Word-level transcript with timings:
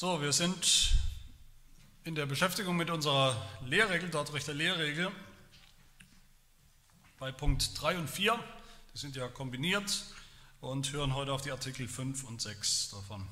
So, 0.00 0.22
wir 0.22 0.32
sind 0.32 0.94
in 2.04 2.14
der 2.14 2.24
Beschäftigung 2.24 2.74
mit 2.74 2.88
unserer 2.88 3.36
Lehrregel, 3.66 4.08
Dortrecht 4.08 4.46
der 4.46 4.54
Lehrregel, 4.54 5.12
bei 7.18 7.30
Punkt 7.30 7.78
3 7.78 7.98
und 7.98 8.08
4. 8.08 8.42
Die 8.94 8.98
sind 8.98 9.14
ja 9.14 9.28
kombiniert 9.28 10.06
und 10.62 10.90
hören 10.92 11.14
heute 11.14 11.34
auf 11.34 11.42
die 11.42 11.50
Artikel 11.50 11.86
5 11.86 12.24
und 12.24 12.40
6 12.40 12.92
davon. 12.92 13.28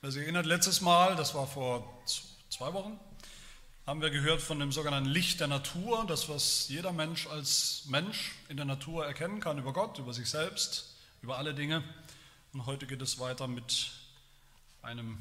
Wer 0.00 0.10
sich 0.10 0.22
erinnert, 0.22 0.46
letztes 0.46 0.80
Mal, 0.80 1.16
das 1.16 1.34
war 1.34 1.46
vor 1.46 2.02
zwei 2.48 2.72
Wochen, 2.72 2.98
haben 3.86 4.00
wir 4.00 4.08
gehört 4.08 4.40
von 4.40 4.58
dem 4.58 4.72
sogenannten 4.72 5.10
Licht 5.10 5.40
der 5.40 5.48
Natur, 5.48 6.06
das, 6.08 6.30
was 6.30 6.70
jeder 6.70 6.92
Mensch 6.92 7.26
als 7.26 7.82
Mensch 7.84 8.32
in 8.48 8.56
der 8.56 8.64
Natur 8.64 9.04
erkennen 9.04 9.40
kann 9.40 9.58
über 9.58 9.74
Gott, 9.74 9.98
über 9.98 10.14
sich 10.14 10.30
selbst, 10.30 10.94
über 11.20 11.36
alle 11.36 11.52
Dinge. 11.52 11.84
Und 12.54 12.66
heute 12.66 12.86
geht 12.86 13.02
es 13.02 13.18
weiter 13.18 13.48
mit 13.48 13.90
einem, 14.80 15.20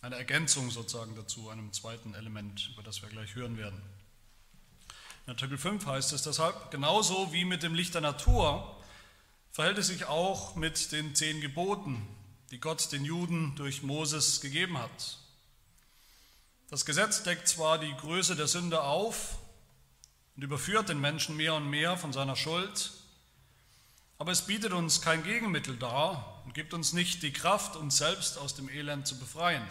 einer 0.00 0.16
Ergänzung 0.16 0.70
sozusagen 0.70 1.14
dazu, 1.14 1.50
einem 1.50 1.74
zweiten 1.74 2.14
Element, 2.14 2.70
über 2.72 2.82
das 2.82 3.02
wir 3.02 3.10
gleich 3.10 3.34
hören 3.34 3.58
werden. 3.58 3.82
In 5.26 5.32
Artikel 5.32 5.58
5 5.58 5.84
heißt 5.84 6.14
es 6.14 6.22
deshalb, 6.22 6.70
genauso 6.70 7.34
wie 7.34 7.44
mit 7.44 7.62
dem 7.62 7.74
Licht 7.74 7.92
der 7.92 8.00
Natur 8.00 8.82
verhält 9.52 9.76
es 9.76 9.88
sich 9.88 10.06
auch 10.06 10.56
mit 10.56 10.90
den 10.90 11.14
zehn 11.14 11.42
Geboten, 11.42 12.08
die 12.50 12.60
Gott 12.60 12.90
den 12.92 13.04
Juden 13.04 13.54
durch 13.56 13.82
Moses 13.82 14.40
gegeben 14.40 14.78
hat. 14.78 15.18
Das 16.70 16.86
Gesetz 16.86 17.24
deckt 17.24 17.46
zwar 17.46 17.78
die 17.78 17.92
Größe 17.92 18.36
der 18.36 18.46
Sünde 18.46 18.80
auf 18.80 19.36
und 20.34 20.44
überführt 20.44 20.88
den 20.88 20.98
Menschen 20.98 21.36
mehr 21.36 21.52
und 21.52 21.68
mehr 21.68 21.98
von 21.98 22.14
seiner 22.14 22.36
Schuld, 22.36 22.95
aber 24.18 24.32
es 24.32 24.42
bietet 24.42 24.72
uns 24.72 25.02
kein 25.02 25.22
Gegenmittel 25.22 25.76
dar 25.76 26.42
und 26.44 26.54
gibt 26.54 26.72
uns 26.74 26.92
nicht 26.92 27.22
die 27.22 27.32
Kraft, 27.32 27.76
uns 27.76 27.98
selbst 27.98 28.38
aus 28.38 28.54
dem 28.54 28.68
Elend 28.68 29.06
zu 29.06 29.18
befreien. 29.18 29.66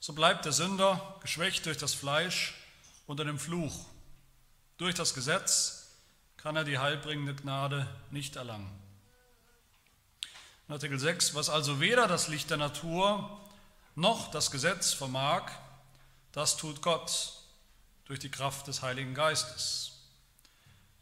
So 0.00 0.12
bleibt 0.14 0.44
der 0.44 0.52
Sünder, 0.52 1.16
geschwächt 1.20 1.66
durch 1.66 1.78
das 1.78 1.94
Fleisch, 1.94 2.54
unter 3.06 3.24
dem 3.24 3.38
Fluch. 3.38 3.86
Durch 4.78 4.94
das 4.94 5.14
Gesetz 5.14 5.90
kann 6.36 6.56
er 6.56 6.64
die 6.64 6.78
heilbringende 6.78 7.34
Gnade 7.34 7.86
nicht 8.10 8.36
erlangen. 8.36 8.70
In 10.66 10.74
Artikel 10.74 10.98
6, 10.98 11.34
was 11.34 11.50
also 11.50 11.80
weder 11.80 12.08
das 12.08 12.28
Licht 12.28 12.50
der 12.50 12.56
Natur 12.56 13.38
noch 13.94 14.30
das 14.30 14.50
Gesetz 14.50 14.92
vermag, 14.92 15.52
das 16.32 16.56
tut 16.56 16.80
Gott 16.80 17.34
durch 18.06 18.18
die 18.18 18.30
Kraft 18.30 18.66
des 18.66 18.82
Heiligen 18.82 19.14
Geistes. 19.14 19.91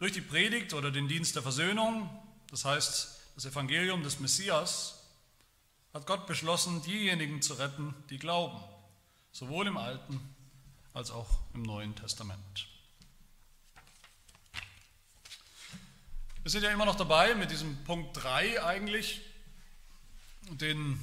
Durch 0.01 0.13
die 0.13 0.23
Predigt 0.23 0.73
oder 0.73 0.91
den 0.91 1.09
Dienst 1.09 1.37
der 1.37 1.43
Versöhnung, 1.43 2.09
das 2.49 2.65
heißt 2.65 3.21
das 3.35 3.45
Evangelium 3.45 4.03
des 4.03 4.19
Messias, 4.19 4.99
hat 5.93 6.07
Gott 6.07 6.27
beschlossen, 6.27 6.83
diejenigen 6.83 7.43
zu 7.43 7.53
retten, 7.53 7.95
die 8.09 8.17
glauben, 8.17 8.59
sowohl 9.31 9.67
im 9.67 9.77
Alten 9.77 10.19
als 10.95 11.11
auch 11.11 11.29
im 11.53 11.65
Neuen 11.65 11.95
Testament. 11.97 12.67
Wir 16.45 16.51
sind 16.51 16.63
ja 16.63 16.71
immer 16.71 16.87
noch 16.87 16.97
dabei 16.97 17.35
mit 17.35 17.51
diesem 17.51 17.85
Punkt 17.85 18.17
3 18.23 18.65
eigentlich, 18.65 19.21
den 20.49 20.99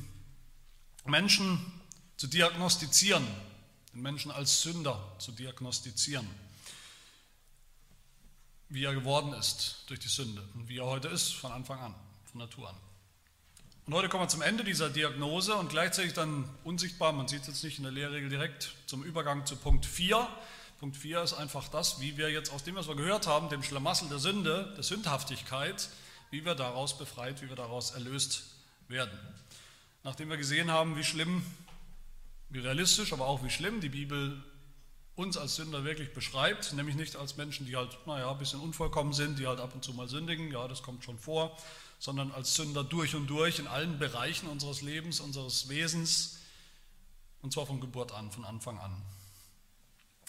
Menschen 1.06 1.64
zu 2.18 2.26
diagnostizieren, 2.26 3.28
den 3.94 4.02
Menschen 4.02 4.32
als 4.32 4.64
Sünder 4.64 5.00
zu 5.20 5.32
diagnostizieren 5.34 6.28
wie 8.70 8.84
er 8.84 8.94
geworden 8.94 9.34
ist 9.34 9.84
durch 9.88 10.00
die 10.00 10.08
Sünde 10.08 10.44
und 10.54 10.68
wie 10.68 10.78
er 10.78 10.86
heute 10.86 11.08
ist 11.08 11.34
von 11.34 11.52
Anfang 11.52 11.80
an, 11.80 11.96
von 12.26 12.40
Natur 12.40 12.70
an. 12.70 12.76
Und 13.86 13.94
heute 13.94 14.10
kommen 14.10 14.26
wir 14.26 14.28
zum 14.28 14.42
Ende 14.42 14.66
dieser 14.66 14.90
Diagnose 14.90 15.56
und 15.56 15.70
gleichzeitig 15.70 16.12
dann 16.12 16.44
unsichtbar, 16.66 17.14
man 17.14 17.30
sieht 17.30 17.42
es 17.44 17.48
jetzt 17.48 17.64
nicht 17.64 17.78
in 17.78 17.84
der 17.84 17.94
Lehrregel 17.94 18.28
direkt, 18.28 18.76
zum 18.86 19.02
Übergang 19.02 19.46
zu 19.46 19.56
Punkt 19.56 19.86
4. 19.86 20.28
Punkt 20.82 20.98
4 20.98 21.22
ist 21.24 21.34
einfach 21.34 21.70
das, 21.70 22.02
wie 22.02 22.18
wir 22.18 22.30
jetzt 22.30 22.52
aus 22.52 22.64
dem, 22.64 22.76
was 22.76 22.90
wir 22.90 22.96
gehört 22.96 23.28
haben, 23.28 23.48
dem 23.48 23.64
Schlamassel 23.64 24.10
der 24.10 24.20
Sünde, 24.20 24.74
der 24.76 24.84
Sündhaftigkeit, 24.84 25.90
wie 26.32 26.44
wir 26.44 26.54
daraus 26.54 26.98
befreit, 26.98 27.42
wie 27.42 27.48
wir 27.48 27.56
daraus 27.56 27.92
erlöst 27.92 28.44
werden. 28.90 29.18
Nachdem 30.04 30.30
wir 30.30 30.38
gesehen 30.38 30.70
haben, 30.70 30.98
wie 30.98 31.06
schlimm, 31.06 31.46
wie 32.50 32.60
realistisch, 32.60 33.14
aber 33.14 33.26
auch 33.26 33.44
wie 33.46 33.50
schlimm 33.50 33.80
die 33.80 33.90
Bibel 33.90 34.44
uns 35.18 35.36
als 35.36 35.56
Sünder 35.56 35.84
wirklich 35.84 36.14
beschreibt, 36.14 36.74
nämlich 36.74 36.96
nicht 36.96 37.16
als 37.16 37.38
Menschen, 37.38 37.66
die 37.66 37.76
halt, 37.76 37.98
naja, 38.06 38.32
ein 38.32 38.38
bisschen 38.38 38.60
unvollkommen 38.60 39.14
sind, 39.14 39.40
die 39.40 39.48
halt 39.48 39.60
ab 39.60 39.74
und 39.74 39.84
zu 39.84 39.94
mal 39.94 40.08
sündigen, 40.08 40.52
ja, 40.52 40.68
das 40.68 40.84
kommt 40.84 41.04
schon 41.04 41.18
vor, 41.18 41.58
sondern 41.98 42.32
als 42.32 42.54
Sünder 42.54 42.84
durch 42.84 43.16
und 43.16 43.26
durch 43.26 43.58
in 43.58 43.66
allen 43.66 43.98
Bereichen 43.98 44.48
unseres 44.48 44.84
Lebens, 44.84 45.20
unseres 45.20 45.70
Wesens, 45.70 46.38
und 47.42 47.52
zwar 47.52 47.66
von 47.66 47.82
Geburt 47.82 48.12
an, 48.12 48.32
von 48.32 48.46
Anfang 48.46 48.78
an. 48.78 49.02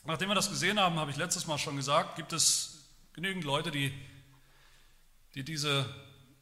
Nachdem 0.06 0.30
wir 0.30 0.34
das 0.34 0.48
gesehen 0.48 0.80
haben, 0.80 0.96
habe 0.96 1.10
ich 1.10 1.18
letztes 1.18 1.46
Mal 1.46 1.58
schon 1.58 1.76
gesagt, 1.76 2.16
gibt 2.16 2.32
es 2.32 2.78
genügend 3.12 3.44
Leute, 3.44 3.70
die, 3.70 3.92
die 5.34 5.44
diese 5.44 5.84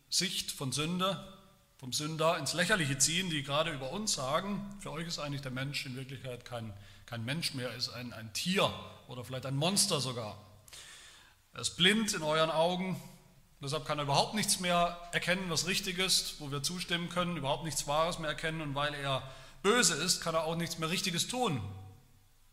Sicht 0.09 0.53
von 0.53 0.71
Sünde, 0.71 1.33
vom 1.78 1.93
Sünder 1.93 2.39
ins 2.39 2.53
Lächerliche 2.53 2.97
ziehen, 2.99 3.28
die 3.28 3.43
gerade 3.43 3.73
über 3.73 3.91
uns 3.91 4.13
sagen, 4.13 4.78
für 4.78 4.93
euch 4.93 5.09
ist 5.09 5.19
eigentlich 5.19 5.43
der 5.43 5.51
Mensch 5.51 5.84
in 5.84 5.97
Wirklichkeit 5.97 6.45
kein 6.45 6.73
kein 7.06 7.25
Mensch 7.25 7.55
mehr 7.55 7.72
ist, 7.75 7.89
ein, 7.91 8.12
ein 8.12 8.33
Tier 8.33 8.72
oder 9.09 9.25
vielleicht 9.25 9.47
ein 9.47 9.56
Monster 9.56 10.00
sogar. 10.00 10.37
Er 11.55 11.61
ist 11.61 11.77
blind 11.77 12.12
in 12.12 12.22
euren 12.22 12.50
Augen, 12.50 13.00
deshalb 13.62 13.87
kann 13.87 13.99
er 13.99 14.05
überhaupt 14.05 14.34
nichts 14.34 14.61
mehr 14.61 14.99
erkennen, 15.12 15.49
was 15.49 15.66
richtig 15.66 15.99
ist, 15.99 16.41
wo 16.41 16.50
wir 16.50 16.62
zustimmen 16.62 17.09
können, 17.09 17.37
überhaupt 17.37 17.65
nichts 17.65 17.87
Wahres 17.87 18.19
mehr 18.19 18.28
erkennen 18.28 18.61
und 18.61 18.75
weil 18.75 18.93
er 18.95 19.22
böse 19.62 19.95
ist, 19.95 20.21
kann 20.21 20.34
er 20.34 20.45
auch 20.45 20.56
nichts 20.56 20.78
mehr 20.78 20.91
Richtiges 20.91 21.28
tun, 21.28 21.62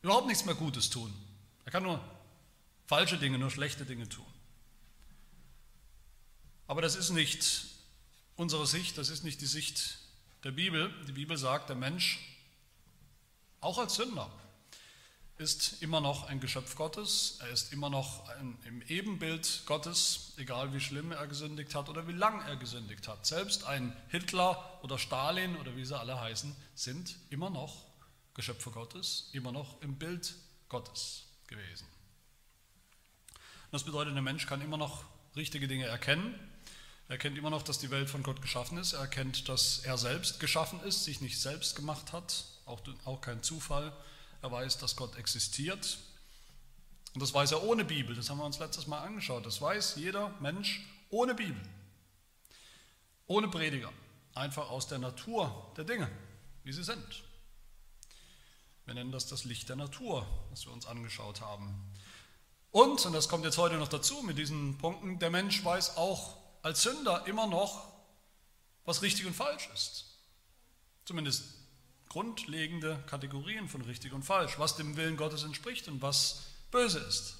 überhaupt 0.02 0.28
nichts 0.28 0.46
mehr 0.46 0.56
Gutes 0.56 0.90
tun. 0.90 1.14
Er 1.66 1.72
kann 1.72 1.84
nur 1.84 2.00
falsche 2.86 3.18
Dinge, 3.18 3.40
nur 3.40 3.52
schlechte 3.52 3.86
Dinge 3.86 4.08
tun. 4.08 4.26
Aber 6.68 6.82
das 6.82 6.96
ist 6.96 7.10
nicht 7.10 7.66
unsere 8.36 8.66
Sicht, 8.68 8.98
das 8.98 9.10
ist 9.10 9.24
nicht 9.24 9.42
die 9.42 9.48
Sicht 9.48 10.00
der 10.44 10.52
Bibel. 10.52 10.94
Die 11.08 11.12
Bibel 11.12 11.38
sagt, 11.38 11.70
der 11.70 11.76
Mensch, 11.76 12.20
auch 13.60 13.78
als 13.78 13.96
Sünder, 13.96 14.32
ist 15.44 15.82
immer 15.82 16.00
noch 16.00 16.30
ein 16.30 16.40
Geschöpf 16.40 16.76
Gottes, 16.78 17.38
er 17.42 17.50
ist 17.50 17.74
immer 17.74 17.90
noch 17.90 18.30
ein, 18.30 18.58
im 18.66 18.82
Ebenbild 18.84 19.64
Gottes, 19.66 20.32
egal 20.38 20.74
wie 20.74 20.80
schlimm 20.80 21.12
er 21.12 21.28
gesündigt 21.28 21.76
hat 21.76 21.90
oder 21.90 22.08
wie 22.08 22.14
lang 22.14 22.42
er 22.48 22.56
gesündigt 22.56 23.10
hat. 23.10 23.26
Selbst 23.26 23.66
ein 23.66 23.94
Hitler 24.08 24.80
oder 24.84 24.98
Stalin 24.98 25.58
oder 25.58 25.76
wie 25.76 25.84
sie 25.84 26.00
alle 26.00 26.18
heißen, 26.20 26.56
sind 26.76 27.18
immer 27.30 27.50
noch 27.50 27.86
Geschöpfe 28.34 28.72
Gottes, 28.72 29.30
immer 29.34 29.52
noch 29.52 29.82
im 29.82 29.96
Bild 29.96 30.34
Gottes 30.70 31.26
gewesen. 31.48 31.88
Das 33.72 33.84
bedeutet, 33.84 34.16
der 34.16 34.22
Mensch 34.22 34.48
kann 34.48 34.62
immer 34.62 34.78
noch 34.78 35.04
richtige 35.36 35.68
Dinge 35.68 35.88
erkennen. 35.88 36.40
Er 37.10 37.14
erkennt 37.14 37.38
immer 37.38 37.50
noch, 37.50 37.64
dass 37.64 37.80
die 37.80 37.92
Welt 37.92 38.10
von 38.10 38.24
Gott 38.24 38.42
geschaffen 38.42 38.78
ist. 38.78 38.94
Er 38.94 39.02
erkennt, 39.02 39.50
dass 39.50 39.80
er 39.80 39.98
selbst 39.98 40.40
geschaffen 40.40 40.80
ist, 40.84 41.04
sich 41.04 41.20
nicht 41.20 41.40
selbst 41.40 41.76
gemacht 41.76 42.14
hat, 42.14 42.46
auch, 42.66 42.80
auch 43.04 43.20
kein 43.20 43.44
Zufall 43.44 43.92
er 44.44 44.52
weiß, 44.52 44.78
dass 44.78 44.98
Gott 44.98 45.16
existiert. 45.16 45.98
Und 47.14 47.22
das 47.22 47.34
weiß 47.34 47.54
er 47.54 47.64
ohne 47.64 47.86
Bibel. 47.86 48.14
Das 48.14 48.30
haben 48.30 48.40
wir 48.40 48.46
uns 48.46 48.60
letztes 48.60 48.88
Mal 48.88 49.00
angeschaut. 49.00 49.46
Das 49.46 49.62
weiß 49.62 49.96
jeder 49.96 50.30
Mensch 50.42 50.86
ohne 51.10 51.34
Bibel. 51.34 51.62
Ohne 53.26 53.48
Prediger. 53.48 53.92
Einfach 54.36 54.70
aus 54.70 54.88
der 54.88 54.98
Natur 54.98 55.72
der 55.78 55.86
Dinge, 55.86 56.12
wie 56.66 56.74
sie 56.74 56.84
sind. 56.84 57.24
Wir 58.84 58.96
nennen 58.96 59.14
das 59.14 59.28
das 59.28 59.46
Licht 59.46 59.70
der 59.70 59.78
Natur, 59.78 60.28
was 60.50 60.66
wir 60.66 60.74
uns 60.74 60.88
angeschaut 60.88 61.40
haben. 61.40 61.74
Und, 62.72 63.06
und 63.06 63.14
das 63.14 63.30
kommt 63.30 63.46
jetzt 63.46 63.58
heute 63.58 63.76
noch 63.76 63.88
dazu 63.88 64.24
mit 64.24 64.38
diesen 64.38 64.78
Punkten, 64.78 65.20
der 65.20 65.30
Mensch 65.30 65.64
weiß 65.64 65.96
auch 65.96 66.36
als 66.64 66.82
Sünder 66.82 67.26
immer 67.28 67.48
noch, 67.48 67.88
was 68.84 69.04
richtig 69.04 69.26
und 69.26 69.36
falsch 69.36 69.70
ist. 69.74 70.18
Zumindest 71.06 71.63
grundlegende 72.14 73.04
Kategorien 73.08 73.68
von 73.68 73.82
richtig 73.82 74.14
und 74.14 74.22
falsch, 74.22 74.60
was 74.60 74.76
dem 74.76 74.96
Willen 74.98 75.18
Gottes 75.18 75.42
entspricht 75.42 75.88
und 75.88 76.04
was 76.04 76.44
böse 76.70 77.00
ist. 77.00 77.38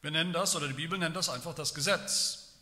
Wir 0.00 0.12
nennen 0.12 0.32
das, 0.32 0.54
oder 0.54 0.68
die 0.68 0.74
Bibel 0.74 0.96
nennt 0.96 1.16
das 1.16 1.28
einfach 1.28 1.54
das 1.56 1.74
Gesetz. 1.74 2.54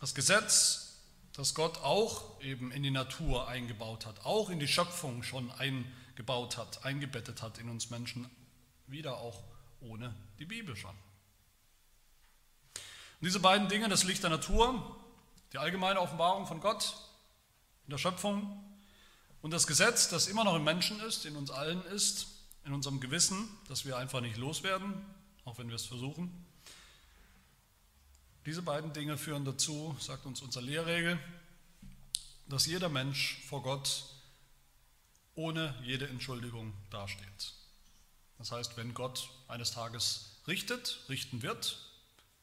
Das 0.00 0.14
Gesetz, 0.14 1.02
das 1.34 1.54
Gott 1.54 1.76
auch 1.82 2.40
eben 2.40 2.72
in 2.72 2.82
die 2.82 2.90
Natur 2.90 3.48
eingebaut 3.48 4.06
hat, 4.06 4.24
auch 4.24 4.48
in 4.48 4.58
die 4.58 4.66
Schöpfung 4.66 5.22
schon 5.22 5.50
eingebaut 5.50 6.56
hat, 6.56 6.86
eingebettet 6.86 7.42
hat 7.42 7.58
in 7.58 7.68
uns 7.68 7.90
Menschen, 7.90 8.30
wieder 8.86 9.18
auch 9.18 9.44
ohne 9.80 10.14
die 10.38 10.46
Bibel 10.46 10.74
schon. 10.74 10.96
Und 13.20 13.26
diese 13.26 13.40
beiden 13.40 13.68
Dinge, 13.68 13.90
das 13.90 14.04
Licht 14.04 14.22
der 14.22 14.30
Natur, 14.30 14.96
die 15.52 15.58
allgemeine 15.58 16.00
Offenbarung 16.00 16.46
von 16.46 16.60
Gott 16.60 16.94
in 17.84 17.90
der 17.90 17.98
Schöpfung 17.98 18.67
und 19.42 19.52
das 19.52 19.66
Gesetz, 19.66 20.08
das 20.08 20.26
immer 20.26 20.44
noch 20.44 20.56
im 20.56 20.64
Menschen 20.64 21.00
ist, 21.00 21.24
in 21.24 21.36
uns 21.36 21.50
allen 21.50 21.82
ist, 21.86 22.26
in 22.64 22.72
unserem 22.72 23.00
Gewissen, 23.00 23.48
das 23.68 23.84
wir 23.84 23.96
einfach 23.96 24.20
nicht 24.20 24.36
loswerden, 24.36 24.94
auch 25.44 25.58
wenn 25.58 25.68
wir 25.68 25.76
es 25.76 25.86
versuchen, 25.86 26.30
Diese 28.48 28.62
beiden 28.62 28.94
Dinge 28.94 29.18
führen 29.18 29.44
dazu, 29.44 29.94
sagt 30.00 30.24
uns 30.24 30.40
unsere 30.40 30.64
Lehrregel, 30.64 31.18
dass 32.46 32.64
jeder 32.64 32.88
Mensch 32.88 33.42
vor 33.46 33.62
Gott 33.62 34.04
ohne 35.34 35.74
jede 35.82 36.08
Entschuldigung 36.08 36.72
dasteht. 36.88 37.52
Das 38.38 38.50
heißt, 38.50 38.78
wenn 38.78 38.94
Gott 38.94 39.28
eines 39.48 39.72
Tages 39.72 40.36
richtet, 40.46 41.00
richten 41.10 41.42
wird, 41.42 41.78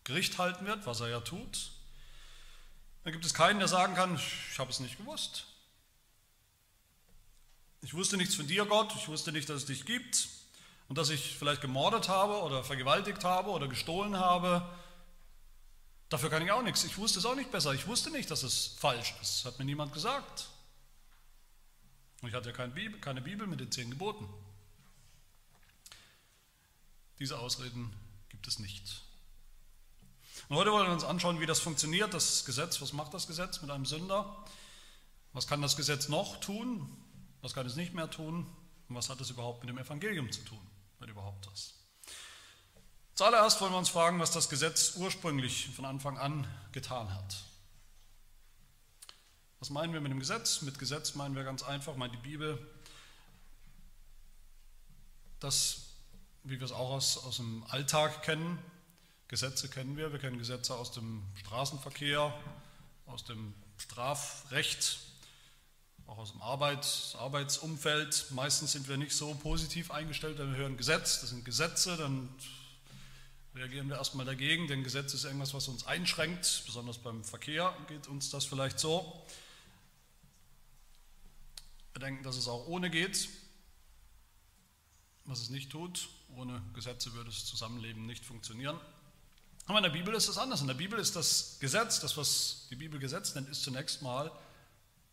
Gericht 0.04 0.38
halten 0.38 0.68
wird, 0.68 0.86
was 0.86 1.00
er 1.00 1.10
ja 1.10 1.22
tut, 1.22 1.72
dann 3.04 3.12
gibt 3.12 3.26
es 3.26 3.34
keinen, 3.34 3.58
der 3.58 3.68
sagen 3.68 3.96
kann, 3.96 4.16
ich 4.16 4.60
habe 4.60 4.70
es 4.70 4.80
nicht 4.80 4.98
gewusst. 4.98 5.48
Ich 7.86 7.94
wusste 7.94 8.18
nichts 8.18 8.34
von 8.34 8.48
dir, 8.48 8.66
Gott, 8.66 8.96
ich 8.96 9.08
wusste 9.10 9.32
nicht, 9.32 9.48
dass 9.48 9.58
es 9.58 9.66
dich 9.68 9.86
gibt 9.86 10.28
und 10.88 10.98
dass 10.98 11.12
ich 11.12 11.38
vielleicht 11.38 11.62
gemordet 11.62 12.10
habe 12.10 12.42
oder 12.42 12.64
vergewaltigt 12.64 13.24
habe 13.24 13.52
oder 13.52 13.68
gestohlen 13.68 14.18
habe. 14.18 14.68
Dafür 16.10 16.32
kann 16.32 16.42
ich 16.42 16.52
auch 16.52 16.64
nichts. 16.64 16.84
Ich 16.84 16.98
wusste 16.98 17.20
es 17.20 17.28
auch 17.28 17.36
nicht 17.36 17.52
besser. 17.52 17.74
Ich 17.74 17.86
wusste 17.86 18.10
nicht, 18.10 18.32
dass 18.32 18.42
es 18.42 18.76
falsch 18.80 19.14
ist. 19.22 19.46
Hat 19.46 19.60
mir 19.60 19.66
niemand 19.66 19.94
gesagt. 19.94 20.50
Und 22.24 22.30
ich 22.30 22.34
hatte 22.34 22.50
ja 22.50 22.56
keine 22.56 22.74
Bibel, 22.74 23.00
keine 23.00 23.22
Bibel 23.22 23.46
mit 23.46 23.60
den 23.60 23.72
zehn 23.72 23.92
Geboten. 23.92 24.28
Diese 27.20 27.38
Ausreden 27.38 27.96
gibt 28.30 28.48
es 28.48 28.58
nicht. 28.58 29.04
Und 30.50 30.56
heute 30.56 30.72
wollen 30.72 30.88
wir 30.88 30.94
uns 30.94 31.04
anschauen, 31.04 31.40
wie 31.40 31.46
das 31.46 31.60
funktioniert, 31.60 32.16
das 32.16 32.46
Gesetz. 32.46 32.82
Was 32.82 32.94
macht 32.94 33.14
das 33.14 33.28
Gesetz 33.28 33.62
mit 33.62 33.70
einem 33.70 33.86
Sünder? 33.86 34.44
Was 35.34 35.46
kann 35.46 35.62
das 35.62 35.78
Gesetz 35.78 36.08
noch 36.08 36.40
tun? 36.40 37.05
Was 37.46 37.54
kann 37.54 37.68
es 37.68 37.76
nicht 37.76 37.94
mehr 37.94 38.10
tun? 38.10 38.48
Und 38.90 38.96
was 38.96 39.08
hat 39.08 39.22
es 39.22 39.30
überhaupt 39.30 39.60
mit 39.60 39.70
dem 39.70 39.78
Evangelium 39.78 40.32
zu 40.32 40.42
tun, 40.42 40.68
wenn 40.98 41.10
überhaupt 41.10 41.46
das? 41.46 41.76
Zuallererst 43.14 43.62
wollen 43.62 43.72
wir 43.72 43.78
uns 43.78 43.90
fragen, 43.90 44.20
was 44.20 44.32
das 44.32 44.50
Gesetz 44.50 44.96
ursprünglich 44.96 45.70
von 45.76 45.86
Anfang 45.86 46.18
an 46.18 46.48
getan 46.72 47.14
hat. 47.14 47.36
Was 49.60 49.70
meinen 49.70 49.94
wir 49.94 50.02
mit 50.02 50.12
dem 50.12 50.18
Gesetz? 50.18 50.64
Mit 50.64 50.80
Gesetz 50.80 51.14
meinen 51.14 51.36
wir 51.36 51.44
ganz 51.44 51.62
einfach, 51.62 51.96
meint 51.96 52.16
die 52.16 52.18
Bibel, 52.18 52.58
das, 55.40 55.90
wie 56.46 56.60
wir 56.60 56.66
es 56.66 56.72
auch 56.72 56.94
aus, 56.94 57.24
aus 57.26 57.38
dem 57.38 57.64
Alltag 57.70 58.24
kennen, 58.24 58.58
Gesetze 59.28 59.70
kennen 59.70 59.98
wir, 59.98 60.12
wir 60.12 60.18
kennen 60.18 60.40
Gesetze 60.40 60.74
aus 60.74 60.94
dem 60.94 61.22
Straßenverkehr, 61.36 62.34
aus 63.06 63.24
dem 63.24 63.54
Strafrecht, 63.78 64.98
auch 66.08 66.18
aus 66.18 66.32
dem 66.32 66.42
Arbeits, 66.42 67.16
Arbeitsumfeld. 67.16 68.28
Meistens 68.32 68.74
sind 68.74 68.88
wir 68.88 68.98
nicht 68.98 69.16
so 69.16 69.34
positiv 69.36 69.92
eingestellt, 69.92 70.38
wenn 70.38 70.52
wir 70.52 70.58
hören 70.58 70.78
Gesetz, 70.78 71.22
das 71.22 71.32
sind 71.32 71.46
Gesetze, 71.46 71.98
dann 71.98 72.30
reagieren 73.56 73.90
wir 73.90 73.98
erstmal 73.98 74.26
dagegen, 74.26 74.68
denn 74.68 74.84
Gesetz 74.84 75.14
ist 75.14 75.24
irgendwas, 75.24 75.54
was 75.54 75.68
uns 75.68 75.86
einschränkt, 75.86 76.64
besonders 76.66 76.98
beim 76.98 77.24
Verkehr 77.24 77.76
geht 77.88 78.08
uns 78.08 78.30
das 78.30 78.46
vielleicht 78.46 78.80
so. 78.80 79.26
Wir 81.94 82.02
denken, 82.02 82.24
dass 82.24 82.36
es 82.36 82.50
auch 82.50 82.68
ohne 82.68 82.90
geht, 82.90 83.30
was 85.24 85.40
es 85.40 85.50
nicht 85.50 85.72
tut. 85.72 86.10
Ohne 86.36 86.62
Gesetze 86.74 87.14
würde 87.14 87.30
das 87.30 87.46
Zusammenleben 87.46 88.06
nicht 88.06 88.26
funktionieren. 88.26 88.78
Aber 89.68 89.78
in 89.78 89.84
der 89.84 89.92
Bibel 89.92 90.14
ist 90.14 90.28
es 90.28 90.38
anders. 90.38 90.60
In 90.60 90.68
der 90.68 90.74
Bibel 90.74 91.00
ist 91.00 91.16
das 91.16 91.58
Gesetz, 91.62 92.02
das 92.02 92.18
was 92.18 92.68
die 92.70 92.76
Bibel 92.76 93.00
Gesetz 93.00 93.34
nennt, 93.34 93.48
ist 93.48 93.64
zunächst 93.64 94.02
mal 94.02 94.30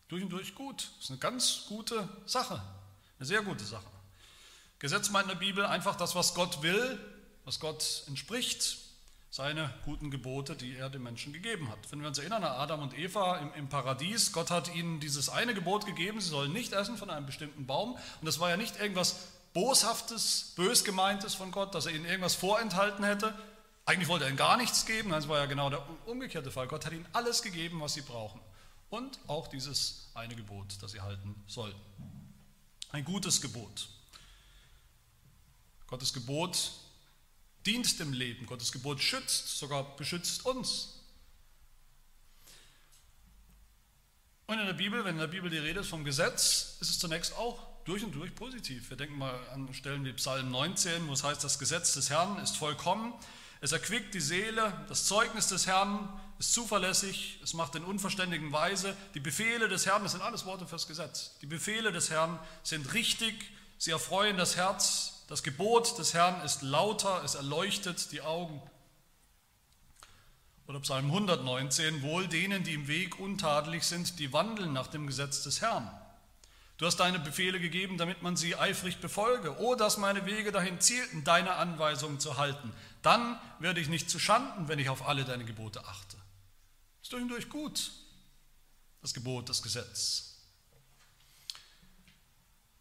durch 0.07 0.23
und 0.23 0.29
durch 0.29 0.55
gut. 0.55 0.89
Das 0.95 1.05
ist 1.05 1.11
eine 1.11 1.19
ganz 1.19 1.65
gute 1.67 2.07
Sache, 2.25 2.61
eine 3.19 3.25
sehr 3.25 3.41
gute 3.41 3.63
Sache. 3.63 3.85
Gesetz 4.79 5.09
meint 5.09 5.31
in 5.31 5.39
der 5.39 5.45
Bibel 5.45 5.65
einfach 5.65 5.95
das, 5.95 6.13
was 6.13 6.33
Gott 6.33 6.61
will, 6.61 6.99
was 7.45 7.59
Gott 7.59 8.03
entspricht, 8.07 8.79
seine 9.33 9.73
guten 9.85 10.11
Gebote, 10.11 10.55
die 10.55 10.75
er 10.75 10.91
den 10.91 11.01
Menschen 11.01 11.33
gegeben 11.33 11.69
hat. 11.69 11.79
Wenn 11.89 12.01
wir 12.01 12.07
uns 12.07 12.19
erinnern 12.19 12.43
an 12.43 12.51
Adam 12.51 12.81
und 12.83 12.95
Eva 12.95 13.37
im, 13.37 13.51
im, 13.55 13.67
Paradies, 13.67 14.31
Gott 14.31 14.51
hat 14.51 14.75
ihnen 14.75 14.99
dieses 14.99 15.29
eine 15.29 15.55
Gebot 15.55 15.87
gegeben, 15.87 16.21
sie 16.21 16.29
sollen 16.29 16.53
nicht 16.53 16.73
essen 16.73 16.97
von 16.97 17.09
einem 17.09 17.25
bestimmten 17.25 17.65
Baum. 17.65 17.93
Und 17.93 18.25
das 18.25 18.39
war 18.39 18.51
ja 18.51 18.57
nicht 18.57 18.79
irgendwas 18.79 19.15
Boshaftes, 19.53 20.53
Bösgemeintes 20.55 21.33
von 21.33 21.51
Gott, 21.51 21.73
dass 21.73 21.87
er 21.87 21.93
ihnen 21.93 22.05
irgendwas 22.05 22.35
vorenthalten 22.35 23.03
hätte. 23.03 23.33
Eigentlich 23.85 24.07
wollte 24.07 24.25
er 24.25 24.29
ihnen 24.29 24.37
gar 24.37 24.57
nichts 24.57 24.85
geben, 24.85 25.09
das 25.09 25.27
war 25.27 25.39
ja 25.39 25.45
genau 25.47 25.71
der 25.71 25.83
umgekehrte 26.05 26.51
Fall. 26.51 26.67
Gott 26.67 26.85
hat 26.85 26.93
ihnen 26.93 27.07
alles 27.13 27.41
gegeben, 27.41 27.81
was 27.81 27.95
sie 27.95 28.01
brauchen. 28.01 28.39
Und 28.93 29.19
auch 29.25 29.47
dieses 29.47 30.11
eine 30.13 30.35
Gebot, 30.35 30.77
das 30.81 30.91
sie 30.91 31.01
halten 31.01 31.33
sollten. 31.47 31.81
Ein 32.91 33.03
gutes 33.03 33.41
Gebot. 33.41 33.89
Gottes 35.87 36.13
Gebot 36.13 36.73
dient 37.65 37.99
dem 37.99 38.13
Leben. 38.13 38.45
Gottes 38.45 38.71
Gebot 38.71 39.01
schützt, 39.01 39.57
sogar 39.57 39.95
beschützt 39.95 40.45
uns. 40.45 40.99
Und 44.45 44.59
in 44.59 44.67
der 44.67 44.73
Bibel, 44.73 45.03
wenn 45.03 45.15
in 45.15 45.21
der 45.21 45.25
Bibel 45.25 45.49
die 45.49 45.57
Rede 45.57 45.79
ist 45.79 45.89
vom 45.89 46.03
Gesetz, 46.03 46.77
ist 46.79 46.91
es 46.91 46.99
zunächst 46.99 47.35
auch 47.35 47.65
durch 47.85 48.03
und 48.03 48.11
durch 48.11 48.35
positiv. 48.35 48.91
Wir 48.91 48.97
denken 48.97 49.17
mal 49.17 49.39
an 49.49 49.73
Stellen 49.73 50.05
wie 50.05 50.13
Psalm 50.13 50.51
19, 50.51 51.07
wo 51.07 51.13
es 51.13 51.23
heißt, 51.23 51.43
das 51.43 51.57
Gesetz 51.57 51.95
des 51.95 52.11
Herrn 52.11 52.37
ist 52.37 52.57
vollkommen, 52.57 53.15
es 53.59 53.71
erquickt 53.71 54.13
die 54.13 54.19
Seele, 54.19 54.85
das 54.89 55.05
Zeugnis 55.05 55.47
des 55.47 55.67
Herrn 55.67 56.09
ist 56.43 56.53
zuverlässig, 56.53 57.39
es 57.41 57.53
macht 57.53 57.73
den 57.73 57.85
Unverständigen 57.85 58.51
weise. 58.51 58.97
Die 59.13 59.21
Befehle 59.21 59.69
des 59.69 59.85
Herrn, 59.85 60.03
das 60.03 60.11
sind 60.11 60.21
alles 60.21 60.45
Worte 60.45 60.67
fürs 60.67 60.87
Gesetz. 60.89 61.37
Die 61.41 61.45
Befehle 61.45 61.93
des 61.93 62.09
Herrn 62.09 62.37
sind 62.63 62.93
richtig, 62.93 63.33
sie 63.77 63.91
erfreuen 63.91 64.35
das 64.35 64.57
Herz, 64.57 65.23
das 65.29 65.41
Gebot 65.41 65.97
des 65.97 66.13
Herrn 66.13 66.43
ist 66.43 66.61
lauter, 66.61 67.23
es 67.23 67.35
erleuchtet 67.35 68.11
die 68.11 68.19
Augen. 68.21 68.61
Oder 70.67 70.81
Psalm 70.81 71.05
119, 71.05 72.01
wohl 72.01 72.27
denen, 72.27 72.65
die 72.65 72.73
im 72.73 72.89
Weg 72.89 73.19
untadelig 73.19 73.83
sind, 73.83 74.19
die 74.19 74.33
wandeln 74.33 74.73
nach 74.73 74.87
dem 74.87 75.07
Gesetz 75.07 75.43
des 75.43 75.61
Herrn. 75.61 75.89
Du 76.77 76.85
hast 76.85 76.97
deine 76.97 77.19
Befehle 77.19 77.61
gegeben, 77.61 77.97
damit 77.97 78.21
man 78.21 78.35
sie 78.35 78.57
eifrig 78.57 78.97
befolge. 78.97 79.57
Oh, 79.59 79.75
dass 79.75 79.97
meine 79.97 80.25
Wege 80.25 80.51
dahin 80.51 80.81
zielten, 80.81 81.23
deine 81.23 81.53
Anweisungen 81.53 82.19
zu 82.19 82.35
halten. 82.35 82.73
Dann 83.01 83.39
werde 83.59 83.79
ich 83.79 83.87
nicht 83.87 84.09
zu 84.09 84.19
Schanden, 84.19 84.67
wenn 84.67 84.79
ich 84.79 84.89
auf 84.89 85.07
alle 85.07 85.23
deine 85.23 85.45
Gebote 85.45 85.85
achte. 85.85 86.17
Ist 87.03 87.11
durch 87.11 87.21
und 87.21 87.29
durch 87.29 87.49
gut, 87.49 87.91
das 89.01 89.13
Gebot, 89.13 89.49
das 89.49 89.61
Gesetz. 89.61 90.37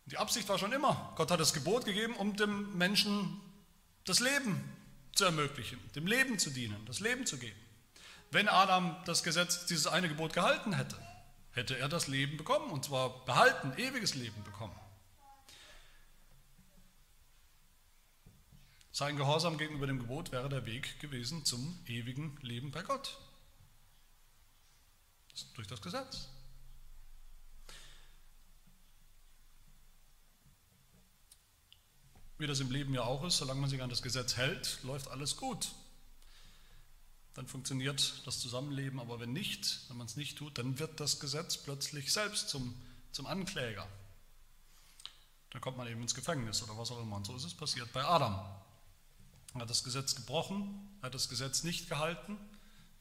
Die 0.06 0.16
Absicht 0.16 0.48
war 0.48 0.58
schon 0.58 0.72
immer, 0.72 1.12
Gott 1.16 1.30
hat 1.30 1.40
das 1.40 1.52
Gebot 1.52 1.84
gegeben, 1.84 2.14
um 2.14 2.36
dem 2.36 2.76
Menschen 2.78 3.40
das 4.04 4.20
Leben 4.20 4.62
zu 5.12 5.24
ermöglichen, 5.24 5.78
dem 5.94 6.06
Leben 6.06 6.38
zu 6.38 6.50
dienen, 6.50 6.84
das 6.86 7.00
Leben 7.00 7.26
zu 7.26 7.36
geben. 7.36 7.58
Wenn 8.30 8.48
Adam 8.48 8.96
das 9.04 9.24
Gesetz, 9.24 9.66
dieses 9.66 9.86
eine 9.86 10.08
Gebot 10.08 10.32
gehalten 10.32 10.72
hätte, 10.72 10.96
hätte 11.50 11.76
er 11.76 11.88
das 11.88 12.06
Leben 12.06 12.36
bekommen, 12.36 12.70
und 12.70 12.84
zwar 12.84 13.24
behalten, 13.24 13.72
ewiges 13.76 14.14
Leben 14.14 14.42
bekommen. 14.44 14.78
Sein 18.92 19.16
Gehorsam 19.16 19.58
gegenüber 19.58 19.86
dem 19.86 19.98
Gebot 19.98 20.30
wäre 20.30 20.48
der 20.48 20.64
Weg 20.66 21.00
gewesen 21.00 21.44
zum 21.44 21.78
ewigen 21.86 22.38
Leben 22.42 22.70
bei 22.70 22.82
Gott. 22.82 23.18
Durch 25.54 25.66
das 25.66 25.80
Gesetz. 25.80 26.28
wie 32.42 32.46
das 32.48 32.60
im 32.60 32.72
Leben 32.72 32.92
ja 32.92 33.04
auch 33.04 33.24
ist, 33.24 33.38
solange 33.38 33.60
man 33.60 33.70
sich 33.70 33.80
an 33.82 33.88
das 33.88 34.02
Gesetz 34.02 34.36
hält, 34.36 34.80
läuft 34.82 35.06
alles 35.08 35.36
gut. 35.36 35.72
Dann 37.34 37.46
funktioniert 37.46 38.20
das 38.26 38.40
Zusammenleben, 38.40 38.98
aber 38.98 39.20
wenn 39.20 39.32
nicht, 39.32 39.88
wenn 39.88 39.96
man 39.96 40.06
es 40.06 40.16
nicht 40.16 40.36
tut, 40.36 40.58
dann 40.58 40.78
wird 40.80 40.98
das 40.98 41.20
Gesetz 41.20 41.56
plötzlich 41.56 42.12
selbst 42.12 42.48
zum, 42.48 42.74
zum 43.12 43.26
Ankläger. 43.26 43.86
Dann 45.50 45.60
kommt 45.60 45.76
man 45.76 45.86
eben 45.86 46.02
ins 46.02 46.16
Gefängnis 46.16 46.62
oder 46.64 46.76
was 46.76 46.90
auch 46.90 47.00
immer. 47.00 47.16
Und 47.16 47.26
so 47.26 47.36
ist 47.36 47.44
es 47.44 47.54
passiert 47.54 47.92
bei 47.92 48.04
Adam. 48.04 48.34
Er 49.54 49.60
hat 49.60 49.70
das 49.70 49.84
Gesetz 49.84 50.16
gebrochen, 50.16 50.98
er 51.00 51.06
hat 51.06 51.14
das 51.14 51.28
Gesetz 51.28 51.62
nicht 51.62 51.88
gehalten, 51.88 52.36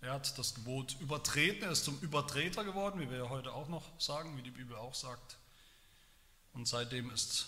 er 0.01 0.13
hat 0.13 0.38
das 0.38 0.55
Gebot 0.55 0.96
übertreten, 1.00 1.63
er 1.63 1.72
ist 1.72 1.86
zum 1.86 2.00
Übertreter 2.00 2.63
geworden, 2.63 3.00
wie 3.00 3.10
wir 3.10 3.20
ja 3.20 3.29
heute 3.29 3.53
auch 3.53 3.67
noch 3.70 3.84
sagen, 4.00 4.36
wie 4.36 4.41
die 4.41 4.51
Bibel 4.51 4.75
auch 4.75 4.96
sagt. 4.96 5.38
Und 6.53 6.67
seitdem 6.67 7.12
ist 7.12 7.48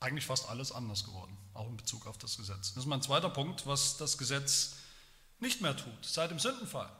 eigentlich 0.00 0.26
fast 0.26 0.48
alles 0.48 0.72
anders 0.72 1.04
geworden, 1.04 1.36
auch 1.54 1.68
in 1.68 1.76
Bezug 1.76 2.06
auf 2.06 2.18
das 2.18 2.36
Gesetz. 2.38 2.74
Das 2.74 2.84
ist 2.84 2.86
mein 2.86 3.02
zweiter 3.02 3.30
Punkt, 3.30 3.66
was 3.66 3.98
das 3.98 4.18
Gesetz 4.18 4.76
nicht 5.38 5.60
mehr 5.60 5.76
tut, 5.76 6.04
seit 6.04 6.30
dem 6.30 6.38
Sündenfall. 6.38 6.90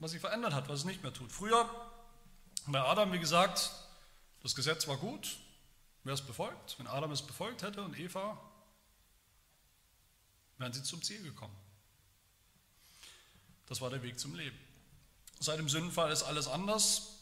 Was 0.00 0.10
sich 0.10 0.20
verändert 0.20 0.52
hat, 0.52 0.68
was 0.68 0.80
es 0.80 0.84
nicht 0.84 1.02
mehr 1.02 1.12
tut. 1.12 1.32
Früher, 1.32 1.68
bei 2.66 2.80
Adam, 2.80 3.12
wie 3.12 3.18
gesagt, 3.18 3.70
das 4.42 4.54
Gesetz 4.54 4.86
war 4.86 4.96
gut, 4.96 5.38
wäre 6.04 6.14
es 6.14 6.22
befolgt. 6.22 6.78
Wenn 6.78 6.86
Adam 6.86 7.10
es 7.12 7.22
befolgt 7.22 7.62
hätte 7.62 7.82
und 7.82 7.98
Eva, 7.98 8.38
wären 10.58 10.72
sie 10.72 10.82
zum 10.82 11.02
Ziel 11.02 11.22
gekommen. 11.22 11.56
Das 13.66 13.80
war 13.80 13.90
der 13.90 14.02
Weg 14.02 14.18
zum 14.18 14.34
Leben. 14.34 14.58
Seit 15.40 15.58
dem 15.58 15.68
Sündenfall 15.68 16.10
ist 16.10 16.24
alles 16.24 16.48
anders. 16.48 17.14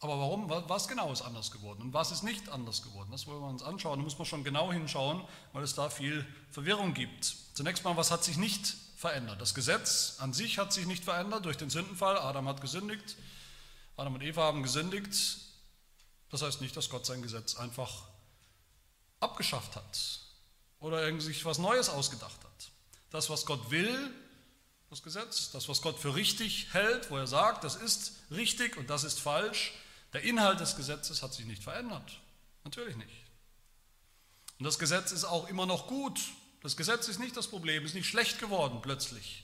Aber 0.00 0.18
warum? 0.18 0.50
Was 0.50 0.88
genau 0.88 1.12
ist 1.12 1.22
anders 1.22 1.50
geworden 1.50 1.80
und 1.80 1.94
was 1.94 2.10
ist 2.10 2.22
nicht 2.22 2.48
anders 2.50 2.82
geworden? 2.82 3.10
Das 3.10 3.26
wollen 3.26 3.40
wir 3.40 3.48
uns 3.48 3.62
anschauen. 3.62 3.98
Da 3.98 4.04
muss 4.04 4.18
man 4.18 4.26
schon 4.26 4.44
genau 4.44 4.70
hinschauen, 4.72 5.24
weil 5.52 5.62
es 5.62 5.74
da 5.74 5.88
viel 5.88 6.26
Verwirrung 6.50 6.92
gibt. 6.92 7.24
Zunächst 7.54 7.84
mal, 7.84 7.96
was 7.96 8.10
hat 8.10 8.24
sich 8.24 8.36
nicht 8.36 8.74
verändert? 8.96 9.40
Das 9.40 9.54
Gesetz 9.54 10.16
an 10.18 10.32
sich 10.32 10.58
hat 10.58 10.72
sich 10.72 10.86
nicht 10.86 11.04
verändert 11.04 11.44
durch 11.44 11.56
den 11.56 11.70
Sündenfall. 11.70 12.18
Adam 12.18 12.48
hat 12.48 12.60
gesündigt. 12.60 13.16
Adam 13.96 14.14
und 14.14 14.22
Eva 14.22 14.42
haben 14.42 14.62
gesündigt. 14.62 15.38
Das 16.30 16.42
heißt 16.42 16.60
nicht, 16.60 16.76
dass 16.76 16.90
Gott 16.90 17.06
sein 17.06 17.22
Gesetz 17.22 17.54
einfach 17.54 18.04
abgeschafft 19.20 19.76
hat 19.76 20.23
oder 20.84 21.18
sich 21.18 21.46
was 21.46 21.56
Neues 21.56 21.88
ausgedacht 21.88 22.44
hat. 22.44 22.70
Das, 23.10 23.30
was 23.30 23.46
Gott 23.46 23.70
will, 23.70 24.10
das 24.90 25.02
Gesetz, 25.02 25.50
das, 25.50 25.66
was 25.66 25.80
Gott 25.80 25.98
für 25.98 26.14
richtig 26.14 26.74
hält, 26.74 27.10
wo 27.10 27.16
er 27.16 27.26
sagt, 27.26 27.64
das 27.64 27.74
ist 27.74 28.12
richtig 28.30 28.76
und 28.76 28.90
das 28.90 29.02
ist 29.02 29.18
falsch, 29.18 29.72
der 30.12 30.22
Inhalt 30.22 30.60
des 30.60 30.76
Gesetzes 30.76 31.22
hat 31.22 31.32
sich 31.32 31.46
nicht 31.46 31.62
verändert. 31.62 32.20
Natürlich 32.64 32.96
nicht. 32.96 33.24
Und 34.58 34.66
das 34.66 34.78
Gesetz 34.78 35.10
ist 35.10 35.24
auch 35.24 35.48
immer 35.48 35.64
noch 35.64 35.86
gut. 35.86 36.20
Das 36.62 36.76
Gesetz 36.76 37.08
ist 37.08 37.18
nicht 37.18 37.34
das 37.36 37.48
Problem, 37.48 37.84
ist 37.86 37.94
nicht 37.94 38.06
schlecht 38.06 38.38
geworden 38.38 38.80
plötzlich 38.82 39.42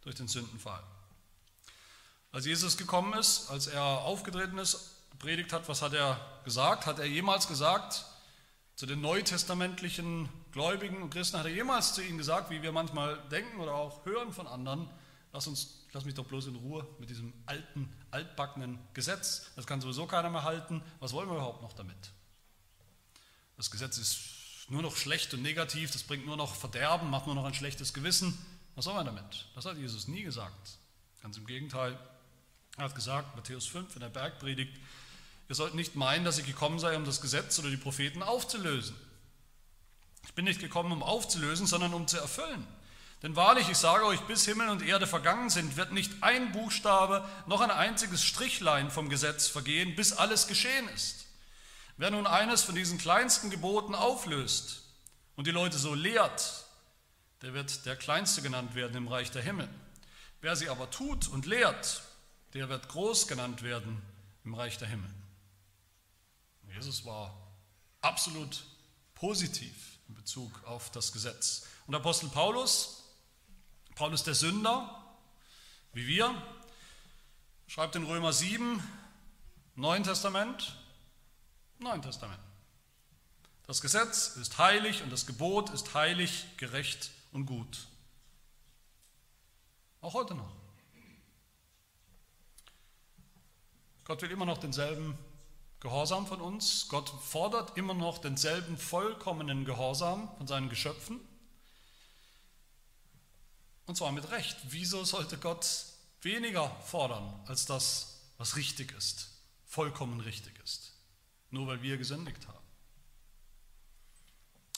durch 0.00 0.16
den 0.16 0.26
Sündenfall. 0.26 0.82
Als 2.32 2.44
Jesus 2.44 2.76
gekommen 2.76 3.14
ist, 3.14 3.50
als 3.50 3.68
er 3.68 3.82
aufgetreten 3.82 4.58
ist, 4.58 4.96
gepredigt 5.12 5.52
hat, 5.52 5.68
was 5.68 5.80
hat 5.80 5.92
er 5.92 6.20
gesagt? 6.44 6.86
Hat 6.86 6.98
er 6.98 7.06
jemals 7.06 7.46
gesagt 7.46 8.04
zu 8.74 8.86
den 8.86 9.00
neutestamentlichen 9.00 10.28
Gläubigen 10.50 11.02
und 11.02 11.10
Christen, 11.10 11.38
hat 11.38 11.46
er 11.46 11.52
jemals 11.52 11.94
zu 11.94 12.02
ihnen 12.02 12.18
gesagt, 12.18 12.50
wie 12.50 12.62
wir 12.62 12.72
manchmal 12.72 13.18
denken 13.30 13.60
oder 13.60 13.74
auch 13.74 14.04
hören 14.04 14.32
von 14.32 14.46
anderen, 14.46 14.88
lass, 15.32 15.46
uns, 15.46 15.86
lass 15.92 16.04
mich 16.04 16.14
doch 16.14 16.26
bloß 16.26 16.46
in 16.46 16.56
Ruhe 16.56 16.86
mit 16.98 17.10
diesem 17.10 17.32
alten, 17.46 17.92
altbackenen 18.10 18.78
Gesetz. 18.94 19.50
Das 19.56 19.66
kann 19.66 19.80
sowieso 19.80 20.06
keiner 20.06 20.30
mehr 20.30 20.44
halten. 20.44 20.82
Was 21.00 21.12
wollen 21.12 21.28
wir 21.28 21.34
überhaupt 21.34 21.62
noch 21.62 21.72
damit? 21.72 22.12
Das 23.56 23.70
Gesetz 23.70 23.98
ist 23.98 24.70
nur 24.70 24.82
noch 24.82 24.96
schlecht 24.96 25.34
und 25.34 25.42
negativ, 25.42 25.90
das 25.90 26.02
bringt 26.02 26.26
nur 26.26 26.36
noch 26.36 26.54
Verderben, 26.54 27.10
macht 27.10 27.26
nur 27.26 27.34
noch 27.34 27.44
ein 27.44 27.54
schlechtes 27.54 27.92
Gewissen. 27.92 28.36
Was 28.74 28.86
soll 28.86 28.94
man 28.94 29.06
damit? 29.06 29.48
Das 29.54 29.66
hat 29.66 29.76
Jesus 29.76 30.08
nie 30.08 30.22
gesagt. 30.22 30.78
Ganz 31.20 31.36
im 31.36 31.46
Gegenteil. 31.46 31.98
Er 32.78 32.84
hat 32.84 32.94
gesagt, 32.94 33.36
Matthäus 33.36 33.66
5 33.66 33.94
in 33.94 34.00
der 34.00 34.08
Bergpredigt, 34.08 34.80
ihr 35.52 35.56
sollt 35.56 35.74
nicht 35.74 35.96
meinen, 35.96 36.24
dass 36.24 36.38
ich 36.38 36.46
gekommen 36.46 36.78
sei, 36.78 36.96
um 36.96 37.04
das 37.04 37.20
Gesetz 37.20 37.58
oder 37.58 37.68
die 37.68 37.76
Propheten 37.76 38.22
aufzulösen. 38.22 38.96
Ich 40.24 40.32
bin 40.32 40.46
nicht 40.46 40.62
gekommen, 40.62 40.92
um 40.92 41.02
aufzulösen, 41.02 41.66
sondern 41.66 41.92
um 41.92 42.08
zu 42.08 42.16
erfüllen. 42.16 42.66
Denn 43.22 43.36
wahrlich, 43.36 43.68
ich 43.68 43.76
sage 43.76 44.06
euch, 44.06 44.22
bis 44.22 44.46
Himmel 44.46 44.70
und 44.70 44.80
Erde 44.80 45.06
vergangen 45.06 45.50
sind, 45.50 45.76
wird 45.76 45.92
nicht 45.92 46.10
ein 46.22 46.52
Buchstabe 46.52 47.28
noch 47.46 47.60
ein 47.60 47.70
einziges 47.70 48.24
Strichlein 48.24 48.90
vom 48.90 49.10
Gesetz 49.10 49.46
vergehen, 49.46 49.94
bis 49.94 50.14
alles 50.14 50.46
geschehen 50.46 50.88
ist. 50.88 51.26
Wer 51.98 52.10
nun 52.10 52.26
eines 52.26 52.62
von 52.62 52.74
diesen 52.74 52.96
kleinsten 52.96 53.50
Geboten 53.50 53.94
auflöst 53.94 54.84
und 55.36 55.46
die 55.46 55.50
Leute 55.50 55.76
so 55.76 55.92
lehrt, 55.92 56.64
der 57.42 57.52
wird 57.52 57.84
der 57.84 57.96
Kleinste 57.96 58.40
genannt 58.40 58.74
werden 58.74 58.96
im 58.96 59.06
Reich 59.06 59.30
der 59.30 59.42
Himmel. 59.42 59.68
Wer 60.40 60.56
sie 60.56 60.70
aber 60.70 60.90
tut 60.90 61.28
und 61.28 61.44
lehrt, 61.44 62.00
der 62.54 62.70
wird 62.70 62.88
groß 62.88 63.28
genannt 63.28 63.62
werden 63.62 64.00
im 64.46 64.54
Reich 64.54 64.78
der 64.78 64.88
Himmel. 64.88 65.10
Jesus 66.74 67.04
war 67.04 67.36
absolut 68.00 68.64
positiv 69.14 69.98
in 70.08 70.14
Bezug 70.14 70.64
auf 70.64 70.90
das 70.90 71.12
Gesetz. 71.12 71.66
Und 71.86 71.94
Apostel 71.94 72.28
Paulus 72.28 73.02
Paulus 73.94 74.24
der 74.24 74.34
Sünder, 74.34 75.04
wie 75.92 76.06
wir, 76.06 76.34
schreibt 77.66 77.94
in 77.96 78.04
Römer 78.04 78.32
7, 78.32 78.82
Neuen 79.74 80.02
Testament, 80.02 80.76
Neuen 81.78 82.02
Testament. 82.02 82.40
Das 83.66 83.80
Gesetz 83.80 84.36
ist 84.36 84.58
heilig 84.58 85.02
und 85.02 85.10
das 85.10 85.26
Gebot 85.26 85.70
ist 85.70 85.94
heilig, 85.94 86.46
gerecht 86.56 87.10
und 87.32 87.46
gut. 87.46 87.86
Auch 90.00 90.14
heute 90.14 90.34
noch. 90.34 90.52
Gott 94.04 94.20
will 94.22 94.30
immer 94.30 94.46
noch 94.46 94.58
denselben 94.58 95.16
Gehorsam 95.82 96.28
von 96.28 96.40
uns. 96.40 96.86
Gott 96.88 97.08
fordert 97.08 97.76
immer 97.76 97.92
noch 97.92 98.18
denselben 98.18 98.78
vollkommenen 98.78 99.64
Gehorsam 99.64 100.32
von 100.36 100.46
seinen 100.46 100.68
Geschöpfen. 100.68 101.18
Und 103.86 103.96
zwar 103.96 104.12
mit 104.12 104.30
Recht. 104.30 104.56
Wieso 104.68 105.02
sollte 105.02 105.38
Gott 105.38 105.66
weniger 106.20 106.70
fordern 106.82 107.34
als 107.48 107.66
das, 107.66 108.20
was 108.38 108.54
richtig 108.54 108.92
ist, 108.92 109.32
vollkommen 109.66 110.20
richtig 110.20 110.56
ist? 110.62 110.92
Nur 111.50 111.66
weil 111.66 111.82
wir 111.82 111.98
gesündigt 111.98 112.46
haben. 112.46 112.64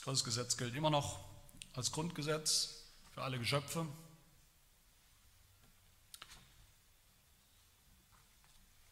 Gottes 0.03 0.23
Gesetz 0.23 0.57
gilt 0.57 0.73
immer 0.73 0.89
noch 0.89 1.23
als 1.73 1.91
Grundgesetz 1.91 2.83
für 3.13 3.21
alle 3.21 3.37
Geschöpfe. 3.37 3.85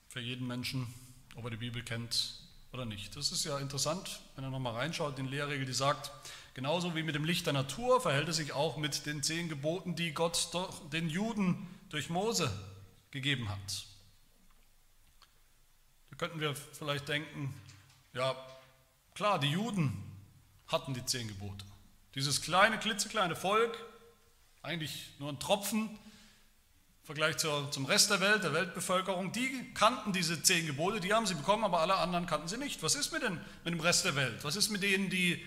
Für 0.09 0.19
jeden 0.19 0.45
Menschen, 0.45 0.93
ob 1.35 1.45
er 1.45 1.51
die 1.51 1.57
Bibel 1.57 1.83
kennt 1.83 2.39
oder 2.71 2.85
nicht. 2.85 3.15
Das 3.15 3.31
ist 3.31 3.43
ja 3.43 3.59
interessant, 3.59 4.21
wenn 4.35 4.43
er 4.43 4.49
nochmal 4.49 4.73
reinschaut 4.73 5.17
in 5.19 5.25
die 5.25 5.35
Lehrregel, 5.35 5.65
die 5.65 5.73
sagt, 5.73 6.11
Genauso 6.53 6.95
wie 6.95 7.01
mit 7.01 7.15
dem 7.15 7.25
Licht 7.25 7.47
der 7.47 7.53
Natur 7.53 7.99
verhält 7.99 8.29
es 8.29 8.35
sich 8.35 8.53
auch 8.53 8.77
mit 8.77 9.07
den 9.07 9.23
zehn 9.23 9.49
Geboten, 9.49 9.95
die 9.95 10.13
Gott 10.13 10.49
den 10.91 11.09
Juden 11.09 11.67
durch 11.89 12.09
Mose 12.09 12.51
gegeben 13.09 13.49
hat. 13.49 13.85
Da 16.11 16.17
könnten 16.17 16.39
wir 16.39 16.53
vielleicht 16.53 17.07
denken, 17.07 17.59
ja 18.13 18.35
klar, 19.15 19.39
die 19.39 19.49
Juden 19.49 19.97
hatten 20.67 20.93
die 20.93 21.03
zehn 21.05 21.27
Gebote. 21.27 21.65
Dieses 22.13 22.43
kleine, 22.43 22.77
klitzekleine 22.77 23.35
Volk, 23.35 23.75
eigentlich 24.61 25.09
nur 25.17 25.29
ein 25.29 25.39
Tropfen 25.39 25.97
Vergleich 27.03 27.35
zur, 27.37 27.69
zum 27.69 27.85
Rest 27.85 28.09
der 28.11 28.21
Welt, 28.21 28.43
der 28.43 28.53
Weltbevölkerung, 28.53 29.33
die 29.33 29.73
kannten 29.73 30.13
diese 30.13 30.41
zehn 30.41 30.65
Gebote, 30.65 31.01
die 31.01 31.13
haben 31.13 31.25
sie 31.25 31.35
bekommen, 31.35 31.65
aber 31.65 31.81
alle 31.81 31.95
anderen 31.95 32.25
kannten 32.25 32.47
sie 32.47 32.57
nicht. 32.57 32.81
Was 32.81 32.95
ist 32.95 33.11
mit, 33.11 33.23
den, 33.23 33.41
mit 33.65 33.73
dem 33.73 33.81
Rest 33.81 34.05
der 34.05 34.15
Welt? 34.15 34.41
Was 34.43 34.55
ist 34.55 34.69
mit 34.69 34.83
denen, 34.83 35.09
die 35.09 35.43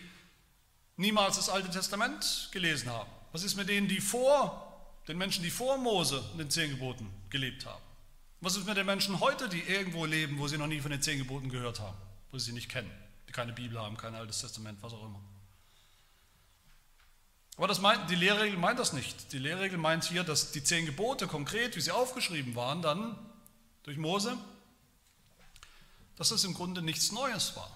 niemals 0.96 1.36
das 1.36 1.48
Alte 1.48 1.70
Testament 1.70 2.50
gelesen 2.52 2.90
haben? 2.90 3.10
Was 3.32 3.42
ist 3.42 3.56
mit 3.56 3.70
denen, 3.70 3.88
die 3.88 4.00
vor, 4.00 4.92
den 5.08 5.16
Menschen, 5.16 5.42
die 5.42 5.50
vor 5.50 5.78
Mose 5.78 6.20
und 6.32 6.38
den 6.38 6.50
zehn 6.50 6.70
Geboten 6.70 7.08
gelebt 7.30 7.64
haben? 7.64 7.82
Was 8.42 8.56
ist 8.56 8.66
mit 8.66 8.76
den 8.76 8.84
Menschen 8.84 9.20
heute, 9.20 9.48
die 9.48 9.62
irgendwo 9.62 10.04
leben, 10.04 10.38
wo 10.38 10.48
sie 10.48 10.58
noch 10.58 10.66
nie 10.66 10.80
von 10.80 10.90
den 10.90 11.00
zehn 11.00 11.18
Geboten 11.18 11.48
gehört 11.48 11.80
haben, 11.80 11.96
wo 12.32 12.38
sie 12.38 12.46
sie 12.46 12.52
nicht 12.52 12.68
kennen, 12.68 12.90
die 13.28 13.32
keine 13.32 13.54
Bibel 13.54 13.80
haben, 13.80 13.96
kein 13.96 14.14
Altes 14.14 14.42
Testament, 14.42 14.82
was 14.82 14.92
auch 14.92 15.06
immer? 15.06 15.22
Aber 17.56 17.68
das 17.68 17.80
meint, 17.80 18.10
die 18.10 18.16
Lehrregel 18.16 18.58
meint 18.58 18.78
das 18.78 18.92
nicht. 18.92 19.32
Die 19.32 19.38
Lehrregel 19.38 19.78
meint 19.78 20.04
hier, 20.04 20.24
dass 20.24 20.52
die 20.52 20.62
zehn 20.62 20.84
Gebote 20.84 21.26
konkret, 21.26 21.74
wie 21.76 21.80
sie 21.80 21.90
aufgeschrieben 21.90 22.54
waren, 22.54 22.82
dann 22.82 23.18
durch 23.82 23.96
Mose, 23.96 24.36
dass 26.16 26.28
das 26.30 26.44
im 26.44 26.54
Grunde 26.54 26.82
nichts 26.82 27.12
Neues 27.12 27.56
war. 27.56 27.70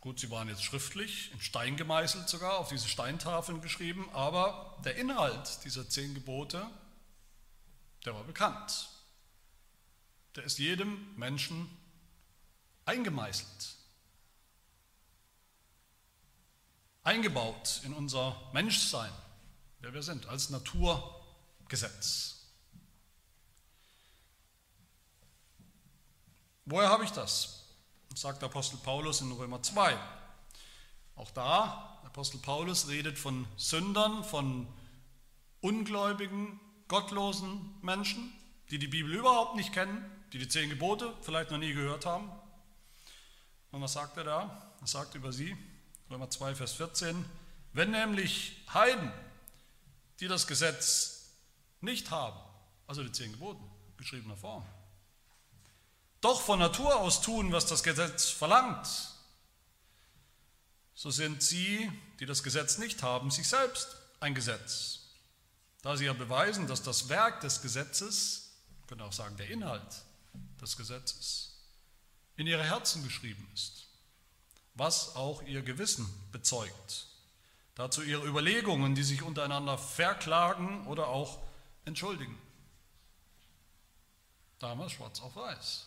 Gut, 0.00 0.18
sie 0.18 0.30
waren 0.30 0.48
jetzt 0.48 0.64
schriftlich, 0.64 1.30
in 1.32 1.40
Stein 1.42 1.76
gemeißelt 1.76 2.26
sogar, 2.26 2.56
auf 2.56 2.70
diese 2.70 2.88
Steintafeln 2.88 3.60
geschrieben, 3.60 4.08
aber 4.14 4.78
der 4.82 4.96
Inhalt 4.96 5.62
dieser 5.64 5.86
zehn 5.86 6.14
Gebote, 6.14 6.66
der 8.06 8.14
war 8.14 8.24
bekannt. 8.24 8.88
Der 10.36 10.44
ist 10.44 10.58
jedem 10.58 11.14
Menschen 11.16 11.68
eingemeißelt, 12.86 13.76
eingebaut 17.02 17.80
in 17.84 17.92
unser 17.92 18.36
Menschsein, 18.52 19.12
wer 19.80 19.92
wir 19.92 20.02
sind, 20.02 20.26
als 20.26 20.50
Naturgesetz. 20.50 22.36
Woher 26.66 26.88
habe 26.88 27.04
ich 27.04 27.10
das? 27.10 27.56
sagt 28.14 28.42
der 28.42 28.48
Apostel 28.48 28.76
Paulus 28.78 29.20
in 29.20 29.32
Römer 29.32 29.62
2. 29.62 29.96
Auch 31.16 31.30
da, 31.30 32.00
Apostel 32.04 32.38
Paulus 32.38 32.88
redet 32.88 33.18
von 33.18 33.46
Sündern, 33.56 34.24
von 34.24 34.66
ungläubigen, 35.60 36.60
gottlosen 36.88 37.74
Menschen, 37.82 38.32
die 38.70 38.78
die 38.78 38.88
Bibel 38.88 39.14
überhaupt 39.14 39.56
nicht 39.56 39.72
kennen, 39.72 40.04
die 40.32 40.38
die 40.38 40.48
zehn 40.48 40.70
Gebote 40.70 41.14
vielleicht 41.22 41.50
noch 41.50 41.58
nie 41.58 41.72
gehört 41.72 42.04
haben. 42.04 42.30
Und 43.70 43.80
was 43.80 43.92
sagt 43.92 44.16
er 44.16 44.24
da? 44.24 44.74
Er 44.80 44.86
sagt 44.86 45.14
über 45.14 45.32
sie, 45.32 45.56
Römer 46.10 46.28
2, 46.28 46.56
Vers 46.56 46.72
14, 46.72 47.24
wenn 47.72 47.92
nämlich 47.92 48.64
Heiden, 48.74 49.12
die 50.18 50.26
das 50.26 50.48
Gesetz 50.48 51.26
nicht 51.80 52.10
haben, 52.10 52.38
also 52.88 53.04
die 53.04 53.12
zehn 53.12 53.30
Gebote, 53.30 53.60
geschriebener 53.96 54.36
Form, 54.36 54.66
doch 56.20 56.40
von 56.40 56.58
Natur 56.58 56.96
aus 56.96 57.22
tun, 57.22 57.52
was 57.52 57.66
das 57.66 57.84
Gesetz 57.84 58.28
verlangt, 58.28 58.88
so 60.94 61.10
sind 61.10 61.42
sie, 61.42 61.90
die 62.18 62.26
das 62.26 62.42
Gesetz 62.42 62.78
nicht 62.78 63.04
haben, 63.04 63.30
sich 63.30 63.46
selbst 63.46 63.96
ein 64.18 64.34
Gesetz. 64.34 64.98
Da 65.82 65.96
sie 65.96 66.06
ja 66.06 66.12
beweisen, 66.12 66.66
dass 66.66 66.82
das 66.82 67.08
Werk 67.08 67.40
des 67.40 67.62
Gesetzes, 67.62 68.50
könnte 68.88 69.04
auch 69.04 69.12
sagen 69.12 69.36
der 69.36 69.48
Inhalt 69.48 70.04
des 70.60 70.76
Gesetzes, 70.76 71.54
in 72.36 72.48
ihre 72.48 72.64
Herzen 72.64 73.02
geschrieben 73.04 73.48
ist, 73.54 73.79
was 74.74 75.16
auch 75.16 75.42
ihr 75.42 75.62
Gewissen 75.62 76.08
bezeugt. 76.32 77.06
Dazu 77.74 78.02
ihre 78.02 78.26
Überlegungen, 78.26 78.94
die 78.94 79.02
sich 79.02 79.22
untereinander 79.22 79.78
verklagen 79.78 80.86
oder 80.86 81.08
auch 81.08 81.38
entschuldigen. 81.84 82.38
Damals 84.58 84.92
schwarz 84.92 85.20
auf 85.22 85.34
weiß. 85.36 85.86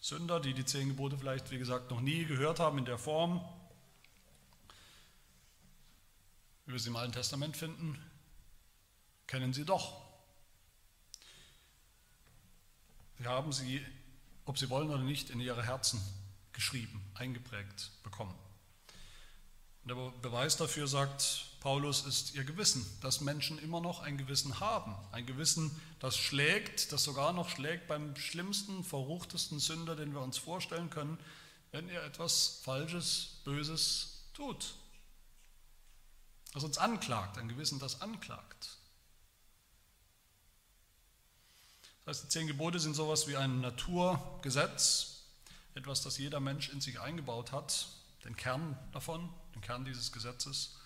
Sünder, 0.00 0.40
die 0.40 0.54
die 0.54 0.64
zehn 0.64 0.88
Gebote 0.88 1.18
vielleicht, 1.18 1.50
wie 1.50 1.58
gesagt, 1.58 1.90
noch 1.90 2.00
nie 2.00 2.24
gehört 2.24 2.60
haben 2.60 2.78
in 2.78 2.84
der 2.84 2.98
Form, 2.98 3.40
wie 6.64 6.72
wir 6.72 6.80
sie 6.80 6.88
im 6.88 6.96
Alten 6.96 7.12
Testament 7.12 7.56
finden, 7.56 8.04
kennen 9.26 9.52
sie 9.52 9.64
doch. 9.64 10.00
Sie 13.18 13.26
haben 13.26 13.52
sie, 13.52 13.84
ob 14.44 14.58
sie 14.58 14.68
wollen 14.68 14.90
oder 14.90 15.02
nicht, 15.02 15.30
in 15.30 15.40
ihre 15.40 15.64
Herzen 15.64 16.00
geschrieben, 16.56 17.00
eingeprägt 17.14 17.92
bekommen. 18.02 18.34
Und 19.84 19.88
der 19.90 20.10
Beweis 20.20 20.56
dafür, 20.56 20.88
sagt 20.88 21.44
Paulus, 21.60 22.04
ist 22.04 22.34
ihr 22.34 22.42
Gewissen, 22.42 22.84
dass 23.02 23.20
Menschen 23.20 23.58
immer 23.60 23.80
noch 23.80 24.00
ein 24.00 24.18
Gewissen 24.18 24.58
haben. 24.58 24.96
Ein 25.12 25.26
Gewissen, 25.26 25.70
das 26.00 26.16
schlägt, 26.16 26.90
das 26.90 27.04
sogar 27.04 27.32
noch 27.32 27.48
schlägt 27.48 27.86
beim 27.86 28.16
schlimmsten, 28.16 28.82
verruchtesten 28.82 29.60
Sünder, 29.60 29.94
den 29.94 30.12
wir 30.12 30.22
uns 30.22 30.38
vorstellen 30.38 30.90
können, 30.90 31.18
wenn 31.70 31.88
er 31.88 32.04
etwas 32.04 32.60
Falsches, 32.64 33.42
Böses 33.44 34.24
tut. 34.34 34.74
Das 36.52 36.64
uns 36.64 36.78
anklagt, 36.78 37.38
ein 37.38 37.48
Gewissen, 37.48 37.78
das 37.78 38.00
anklagt. 38.00 38.78
Das 42.04 42.16
heißt, 42.16 42.24
die 42.24 42.28
zehn 42.30 42.46
Gebote 42.46 42.80
sind 42.80 42.94
sowas 42.94 43.28
wie 43.28 43.36
ein 43.36 43.60
Naturgesetz, 43.60 45.15
etwas, 45.76 46.02
das 46.02 46.18
jeder 46.18 46.40
Mensch 46.40 46.70
in 46.70 46.80
sich 46.80 47.00
eingebaut 47.00 47.52
hat, 47.52 47.88
den 48.24 48.34
Kern 48.34 48.76
davon, 48.92 49.28
den 49.54 49.60
Kern 49.60 49.84
dieses 49.84 50.10
Gesetzes, 50.10 50.76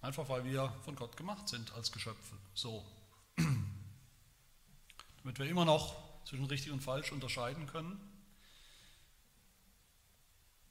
einfach 0.00 0.28
weil 0.28 0.44
wir 0.44 0.72
von 0.84 0.96
Gott 0.96 1.16
gemacht 1.16 1.48
sind 1.48 1.72
als 1.72 1.92
Geschöpfe. 1.92 2.36
So. 2.54 2.84
Damit 3.36 5.38
wir 5.38 5.46
immer 5.46 5.64
noch 5.64 5.96
zwischen 6.24 6.46
richtig 6.46 6.72
und 6.72 6.80
falsch 6.80 7.12
unterscheiden 7.12 7.66
können, 7.66 7.98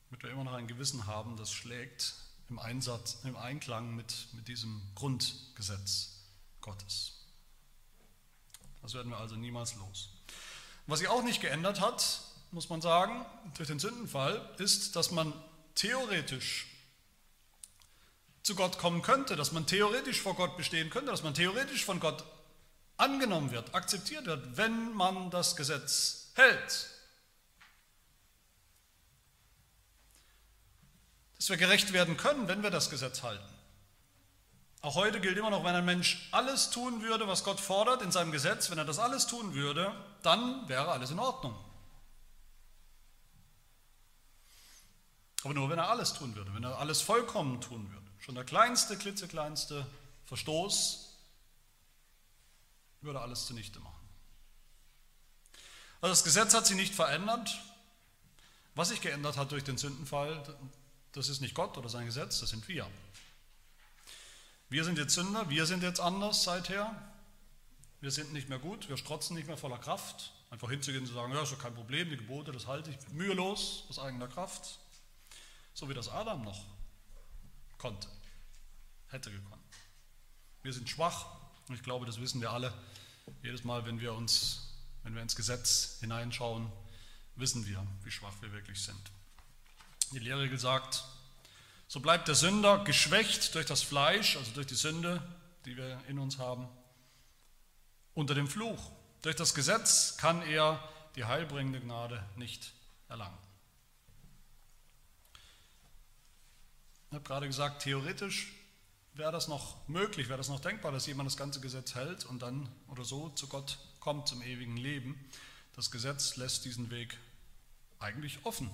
damit 0.10 0.24
wir 0.24 0.32
immer 0.32 0.44
noch 0.44 0.54
ein 0.54 0.68
Gewissen 0.68 1.08
haben, 1.08 1.38
das 1.38 1.52
schlägt 1.52 2.14
im, 2.50 2.60
Einsatz, 2.60 3.20
im 3.24 3.36
Einklang 3.36 3.96
mit, 3.96 4.28
mit 4.34 4.48
diesem 4.48 4.82
Grundgesetz 4.96 6.20
Gottes. 6.62 7.20
Das 8.84 8.94
werden 8.94 9.10
wir 9.10 9.18
also 9.18 9.36
niemals 9.36 9.76
los. 9.76 10.10
Was 10.86 11.00
sich 11.00 11.08
auch 11.08 11.24
nicht 11.24 11.42
geändert 11.42 11.82
hat, 11.82 12.22
muss 12.54 12.70
man 12.70 12.82
sagen, 12.82 13.26
durch 13.58 13.68
den 13.68 13.80
Sündenfall, 13.80 14.40
ist, 14.60 14.96
dass 14.96 15.10
man 15.10 15.34
theoretisch 15.74 16.68
zu 18.44 18.56
Gott 18.56 18.78
kommen 18.78 19.02
könnte, 19.02 19.36
dass 19.36 19.52
man 19.52 19.66
theoretisch 19.66 20.22
vor 20.22 20.36
Gott 20.36 20.56
bestehen 20.56 20.90
könnte, 20.90 21.10
dass 21.10 21.24
man 21.24 21.34
theoretisch 21.34 21.84
von 21.84 22.00
Gott 22.00 22.24
angenommen 22.98 23.52
wird, 23.52 23.74
akzeptiert 23.74 24.26
wird, 24.26 24.56
wenn 24.56 24.94
man 24.94 25.32
das 25.32 25.56
Gesetz 25.56 26.32
hält. 26.36 26.90
Dass 31.38 31.50
wir 31.50 31.58
gerecht 31.58 31.92
werden 31.92 32.18
können, 32.18 32.48
wenn 32.48 32.62
wir 32.62 32.70
das 32.70 32.90
Gesetz 32.90 33.24
halten. 33.24 33.44
Auch 34.82 34.96
heute 34.96 35.22
gilt 35.22 35.38
immer 35.38 35.50
noch, 35.50 35.64
wenn 35.64 35.76
ein 35.76 35.86
Mensch 35.86 36.28
alles 36.32 36.70
tun 36.70 37.02
würde, 37.02 37.28
was 37.28 37.44
Gott 37.44 37.60
fordert 37.60 38.02
in 38.02 38.12
seinem 38.12 38.32
Gesetz, 38.32 38.70
wenn 38.70 38.78
er 38.78 38.86
das 38.86 39.00
alles 39.00 39.26
tun 39.26 39.56
würde, 39.56 39.92
dann 40.22 40.68
wäre 40.68 40.92
alles 40.92 41.10
in 41.10 41.20
Ordnung. 41.20 41.56
Aber 45.44 45.54
nur 45.54 45.70
wenn 45.70 45.78
er 45.78 45.90
alles 45.90 46.14
tun 46.14 46.36
würde, 46.36 46.54
wenn 46.54 46.64
er 46.64 46.80
alles 46.80 47.02
vollkommen 47.02 47.60
tun 47.60 47.92
würde. 47.92 48.08
Schon 48.20 48.36
der 48.36 48.46
kleinste, 48.46 48.98
klitzekleinste 48.98 49.86
Verstoß 50.26 51.18
würde 53.02 53.20
alles 53.20 53.46
zunichte 53.46 53.82
machen. 53.82 54.08
Also 56.00 56.14
das 56.14 56.24
Gesetz 56.24 56.54
hat 56.54 56.66
sich 56.66 56.78
nicht 56.78 56.96
verändert. 56.96 57.62
Was 58.76 58.90
sich 58.90 59.02
geändert 59.02 59.38
hat 59.38 59.52
durch 59.52 59.64
den 59.64 59.78
Sündenfall, 59.78 60.42
das 61.12 61.28
ist 61.28 61.42
nicht 61.42 61.54
Gott 61.54 61.78
oder 61.78 61.90
sein 61.90 62.06
Gesetz, 62.06 62.40
das 62.40 62.50
sind 62.50 62.68
wir. 62.68 62.90
Wir 64.70 64.84
sind 64.86 64.98
jetzt 64.98 65.14
Sünder, 65.14 65.50
wir 65.50 65.66
sind 65.66 65.84
jetzt 65.84 66.00
anders 66.00 66.44
seither. 66.44 66.96
Wir 68.00 68.12
sind 68.12 68.34
nicht 68.34 68.50
mehr 68.50 68.60
gut, 68.60 68.90
wir 68.90 68.98
strotzen 68.98 69.36
nicht 69.36 69.48
mehr 69.48 69.58
voller 69.58 69.78
Kraft. 69.78 70.32
Einfach 70.50 70.70
hinzugehen 70.70 71.04
und 71.04 71.08
zu 71.08 71.14
sagen, 71.14 71.34
ja, 71.34 71.44
ist 71.44 71.52
doch 71.52 71.60
kein 71.60 71.76
Problem, 71.76 72.10
die 72.10 72.18
Gebote, 72.18 72.52
das 72.52 72.66
halte 72.66 72.90
ich 72.90 72.98
mühelos 73.10 73.86
aus 73.90 74.00
eigener 74.00 74.28
Kraft. 74.28 74.80
So 75.74 75.90
wie 75.90 75.94
das 75.94 76.10
Adam 76.10 76.44
noch 76.44 76.64
konnte, 77.78 78.08
hätte 79.08 79.32
gekonnt. 79.32 79.62
Wir 80.62 80.72
sind 80.72 80.90
schwach 80.90 81.26
und 81.68 81.76
ich 81.76 81.84
glaube, 81.84 82.06
das 82.06 82.22
wissen 82.22 82.42
wir 82.42 82.52
alle. 82.52 82.74
Jedes 83.42 83.64
Mal, 83.64 83.86
wenn 83.86 84.00
wir 84.00 84.14
uns, 84.14 84.74
wenn 85.04 85.16
wir 85.16 85.22
ins 85.22 85.36
Gesetz 85.36 85.98
hineinschauen, 86.00 86.72
wissen 87.36 87.66
wir, 87.66 87.86
wie 88.04 88.12
schwach 88.12 88.34
wir 88.42 88.52
wirklich 88.52 88.82
sind. 88.82 89.12
Die 90.12 90.20
Lehrregel 90.20 90.60
sagt, 90.60 91.04
so 91.88 92.00
bleibt 92.00 92.28
der 92.28 92.36
Sünder 92.36 92.84
geschwächt 92.84 93.56
durch 93.56 93.66
das 93.66 93.82
Fleisch, 93.82 94.38
also 94.38 94.52
durch 94.52 94.68
die 94.68 94.76
Sünde, 94.76 95.22
die 95.66 95.76
wir 95.76 96.02
in 96.08 96.20
uns 96.20 96.38
haben, 96.38 96.68
unter 98.14 98.36
dem 98.36 98.48
Fluch. 98.48 98.92
Durch 99.22 99.36
das 99.36 99.54
Gesetz 99.54 100.18
kann 100.18 100.42
er 100.44 100.80
die 101.16 101.26
heilbringende 101.26 101.80
Gnade 101.80 102.24
nicht 102.36 102.74
erlangen. 103.10 103.38
Ich 107.14 107.16
habe 107.16 107.28
gerade 107.28 107.46
gesagt, 107.46 107.84
theoretisch 107.84 108.52
wäre 109.14 109.32
das 109.32 109.48
noch 109.48 109.88
möglich, 109.88 110.30
wäre 110.30 110.40
das 110.40 110.50
noch 110.50 110.60
denkbar, 110.60 110.92
dass 110.92 111.06
jemand 111.06 111.28
das 111.28 111.38
ganze 111.38 111.60
Gesetz 111.60 111.94
hält 111.94 112.26
und 112.26 112.42
dann 112.42 112.68
oder 112.88 113.06
so 113.06 113.30
zu 113.30 113.48
Gott 113.48 113.78
kommt, 114.00 114.28
zum 114.28 114.42
ewigen 114.42 114.78
Leben. 114.78 115.24
Das 115.76 115.92
Gesetz 115.92 116.38
lässt 116.38 116.66
diesen 116.66 116.90
Weg 116.90 117.16
eigentlich 118.00 118.44
offen. 118.46 118.68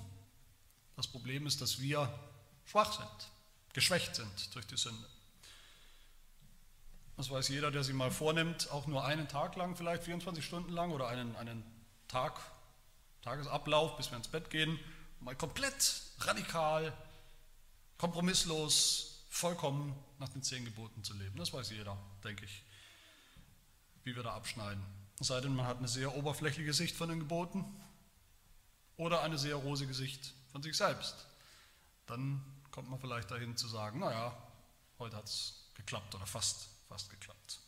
Das 0.96 1.06
Problem 1.06 1.46
ist, 1.46 1.60
dass 1.60 1.82
wir 1.82 2.18
schwach 2.64 2.94
sind, 2.94 3.30
geschwächt 3.74 4.16
sind 4.16 4.54
durch 4.54 4.66
die 4.66 4.78
Sünde. 4.78 5.06
Das 7.18 7.28
weiß 7.28 7.48
jeder, 7.48 7.70
der 7.70 7.84
sich 7.84 7.94
mal 7.94 8.10
vornimmt, 8.10 8.70
auch 8.70 8.86
nur 8.86 9.04
einen 9.04 9.28
Tag 9.28 9.54
lang, 9.56 9.76
vielleicht 9.76 10.04
24 10.04 10.42
Stunden 10.42 10.72
lang 10.72 10.92
oder 10.92 11.08
einen, 11.08 11.36
einen 11.36 11.62
Tag, 12.08 12.40
Tagesablauf, 13.20 13.98
bis 13.98 14.10
wir 14.10 14.16
ins 14.16 14.28
Bett 14.28 14.48
gehen, 14.48 14.80
mal 15.20 15.36
komplett 15.36 16.04
radikal, 16.20 16.90
kompromisslos, 18.00 19.26
vollkommen 19.28 19.94
nach 20.18 20.30
den 20.30 20.42
zehn 20.42 20.64
Geboten 20.64 21.04
zu 21.04 21.12
leben. 21.12 21.36
Das 21.36 21.52
weiß 21.52 21.68
jeder, 21.68 21.98
denke 22.24 22.46
ich, 22.46 22.64
wie 24.04 24.16
wir 24.16 24.22
da 24.22 24.32
abschneiden. 24.32 24.82
Es 25.20 25.26
sei 25.26 25.38
denn, 25.42 25.54
man 25.54 25.66
hat 25.66 25.76
eine 25.76 25.88
sehr 25.88 26.16
oberflächliche 26.16 26.72
Sicht 26.72 26.96
von 26.96 27.10
den 27.10 27.18
Geboten 27.18 27.62
oder 28.96 29.20
eine 29.20 29.36
sehr 29.36 29.54
rosige 29.56 29.92
Sicht 29.92 30.32
von 30.50 30.62
sich 30.62 30.78
selbst. 30.78 31.14
Dann 32.06 32.42
kommt 32.70 32.88
man 32.88 32.98
vielleicht 32.98 33.30
dahin 33.30 33.54
zu 33.58 33.68
sagen, 33.68 34.00
naja, 34.00 34.34
heute 34.98 35.16
hat 35.18 35.26
es 35.26 35.66
geklappt 35.74 36.14
oder 36.14 36.26
fast, 36.26 36.68
fast 36.88 37.10
geklappt. 37.10 37.60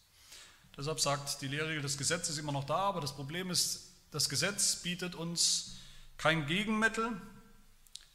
Deshalb 0.79 0.99
sagt 0.99 1.43
die 1.43 1.49
Lehre 1.49 1.79
des 1.83 1.99
Gesetzes 1.99 2.39
immer 2.39 2.53
noch 2.53 2.65
da, 2.65 2.79
aber 2.79 3.03
das 3.03 3.15
Problem 3.15 3.51
ist, 3.51 3.93
das 4.11 4.31
Gesetz 4.31 4.77
bietet 4.77 5.15
uns 5.15 5.77
kein 6.17 6.47
Gegenmittel 6.47 7.21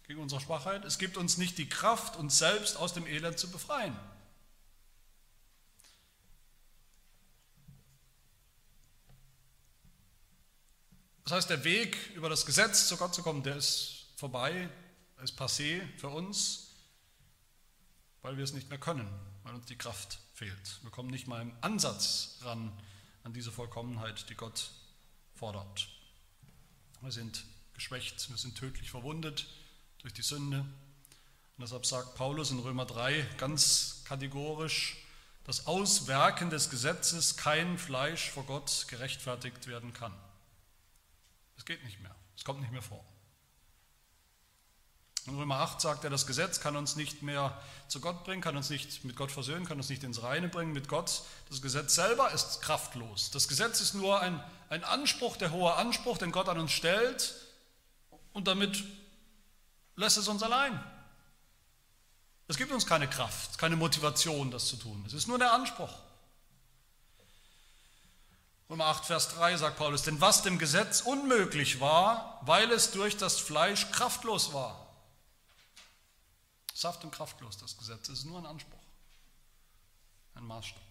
gegen 0.08 0.22
unsere 0.22 0.41
Schwachheit. 0.41 0.86
Es 0.86 0.98
gibt 0.98 1.17
uns 1.17 1.38
nicht 1.38 1.58
die 1.58 1.70
Kraft, 1.70 2.15
uns 2.15 2.38
selbst 2.38 2.78
aus 2.78 2.93
dem 2.93 3.06
Elend 3.06 3.38
zu 3.38 3.52
befreien. 3.52 3.96
Das 11.26 11.34
heißt, 11.34 11.50
der 11.50 11.63
Weg 11.65 11.98
über 12.15 12.30
das 12.30 12.46
Gesetz 12.46 12.88
zu 12.88 12.96
Gott 12.96 13.13
zu 13.13 13.22
kommen, 13.22 13.43
der 13.43 13.58
ist 13.58 14.06
vorbei, 14.15 14.70
ist 15.22 15.39
passé 15.39 15.82
für 15.98 16.10
uns 16.10 16.67
weil 18.28 18.36
wir 18.36 18.43
es 18.43 18.52
nicht 18.52 18.70
mehr 18.70 18.78
können, 18.78 19.08
weil 19.43 19.56
uns 19.56 19.67
die 19.67 19.78
Kraft 19.78 20.20
fehlt. 20.34 20.80
Wir 20.82 20.91
kommen 20.91 21.10
nicht 21.10 21.28
mal 21.28 21.41
im 21.41 21.54
Ansatz 21.62 22.39
ran 22.41 22.78
an 23.24 23.32
diese 23.32 23.54
Vollkommenheit, 23.54 24.30
die 24.30 24.36
Gott 24.36 24.72
fordert. 25.34 25.88
Wir 27.00 27.13
sind 27.13 27.46
geschwächt, 27.74 28.30
wir 28.30 28.36
sind 28.36 28.58
tödlich 28.58 28.91
verwundet 28.91 29.48
durch 29.99 30.13
die 30.13 30.21
Sünde. 30.21 30.60
Und 30.60 31.63
deshalb 31.63 31.86
sagt 31.86 32.15
Paulus 32.15 32.51
in 32.51 32.60
Römer 32.60 32.86
3 32.86 33.21
ganz 33.38 34.03
kategorisch, 34.05 34.97
dass 35.43 35.65
Auswerken 35.65 36.49
des 36.49 36.69
Gesetzes 36.69 37.38
kein 37.38 37.77
Fleisch 37.77 38.29
vor 38.29 38.43
Gott 38.43 38.86
gerechtfertigt 38.89 39.67
werden 39.67 39.93
kann. 39.93 40.13
Es 41.57 41.65
geht 41.65 41.83
nicht 41.83 41.99
mehr, 42.01 42.15
es 42.36 42.43
kommt 42.43 42.62
nicht 42.62 42.71
mehr 42.71 42.81
vor. 42.81 43.03
In 45.27 45.36
Römer 45.36 45.60
8 45.60 45.81
sagt 45.81 46.05
er, 46.05 46.10
das 46.10 46.25
Gesetz 46.25 46.62
kann 46.62 46.77
uns 46.77 46.95
nicht 46.95 47.21
mehr 47.21 47.60
zu 47.89 47.99
Gott 47.99 48.23
bringen, 48.23 48.41
kann 48.41 48.55
uns 48.55 48.69
nicht 48.69 49.03
mit 49.03 49.17
Gott 49.17 49.29
versöhnen, 49.29 49.65
kann 49.65 49.77
uns 49.77 49.89
nicht 49.89 50.03
ins 50.03 50.23
Reine 50.23 50.47
bringen 50.47 50.71
mit 50.71 50.88
Gott. 50.88 51.23
Das 51.49 51.62
Gesetz 51.62 51.95
selber 51.95 52.31
ist 52.31 52.62
kraftlos. 52.62 53.31
Das 53.31 53.49
Gesetz 53.49 53.81
ist 53.81 53.93
nur 53.93 54.21
ein, 54.21 54.41
ein 54.69 54.86
Anspruch, 54.86 55.36
der 55.36 55.51
hohe 55.51 55.73
Anspruch, 55.73 56.17
den 56.17 56.31
Gott 56.31 56.47
an 56.47 56.60
uns 56.60 56.71
stellt 56.71 57.36
und 58.31 58.47
damit 58.47 58.86
lässt 59.97 60.17
es 60.17 60.27
uns 60.29 60.41
allein. 60.41 60.81
Es 62.47 62.55
gibt 62.55 62.71
uns 62.71 62.86
keine 62.86 63.10
Kraft, 63.10 63.57
keine 63.57 63.75
Motivation, 63.75 64.51
das 64.51 64.67
zu 64.67 64.77
tun. 64.77 65.03
Es 65.05 65.13
ist 65.13 65.27
nur 65.27 65.38
der 65.38 65.51
Anspruch. 65.51 65.93
Römer 68.69 68.86
8, 68.86 69.05
Vers 69.05 69.29
3 69.36 69.57
sagt 69.57 69.77
Paulus, 69.77 70.03
denn 70.03 70.21
was 70.21 70.43
dem 70.43 70.57
Gesetz 70.57 71.01
unmöglich 71.01 71.79
war, 71.79 72.41
weil 72.43 72.71
es 72.71 72.91
durch 72.91 73.17
das 73.17 73.39
Fleisch 73.39 73.91
kraftlos 73.91 74.53
war. 74.53 74.88
Saft 76.73 77.03
und 77.03 77.12
kraftlos, 77.12 77.57
das 77.57 77.77
Gesetz. 77.77 78.10
Es 78.10 78.19
ist 78.19 78.25
nur 78.25 78.38
ein 78.39 78.45
Anspruch, 78.45 78.79
ein 80.36 80.45
Maßstab. 80.45 80.81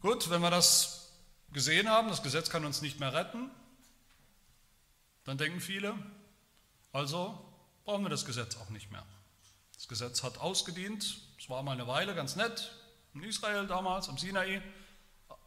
Gut, 0.00 0.30
wenn 0.30 0.40
wir 0.40 0.50
das 0.50 1.10
gesehen 1.52 1.88
haben, 1.88 2.08
das 2.08 2.22
Gesetz 2.22 2.48
kann 2.48 2.64
uns 2.64 2.80
nicht 2.80 3.00
mehr 3.00 3.12
retten, 3.12 3.50
dann 5.24 5.36
denken 5.36 5.60
viele, 5.60 5.94
also 6.92 7.38
brauchen 7.84 8.04
wir 8.04 8.10
das 8.10 8.24
Gesetz 8.24 8.56
auch 8.56 8.70
nicht 8.70 8.90
mehr. 8.90 9.04
Das 9.74 9.88
Gesetz 9.88 10.22
hat 10.22 10.38
ausgedient, 10.38 11.20
es 11.38 11.48
war 11.48 11.62
mal 11.62 11.72
eine 11.72 11.86
Weile 11.86 12.14
ganz 12.14 12.36
nett, 12.36 12.72
in 13.14 13.22
Israel 13.22 13.66
damals, 13.66 14.08
am 14.08 14.18
Sinai, 14.18 14.62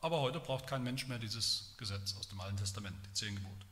aber 0.01 0.19
heute 0.21 0.39
braucht 0.39 0.67
kein 0.67 0.83
Mensch 0.83 1.07
mehr 1.07 1.19
dieses 1.19 1.75
Gesetz 1.77 2.15
aus 2.17 2.27
dem 2.27 2.41
Alten 2.41 2.57
Testament, 2.57 2.97
die 3.05 3.13
zehn 3.13 3.35
Gebote. 3.35 3.65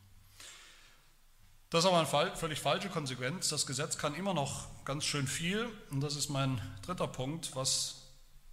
Das 1.69 1.85
ist 1.85 1.89
aber 1.89 1.99
eine 1.99 2.35
völlig 2.35 2.59
falsche 2.59 2.89
Konsequenz. 2.89 3.47
Das 3.47 3.65
Gesetz 3.65 3.97
kann 3.97 4.13
immer 4.13 4.33
noch 4.33 4.67
ganz 4.83 5.05
schön 5.05 5.25
viel 5.25 5.69
und 5.89 6.01
das 6.01 6.15
ist 6.17 6.29
mein 6.29 6.61
dritter 6.81 7.07
Punkt. 7.07 7.55
Was 7.55 7.95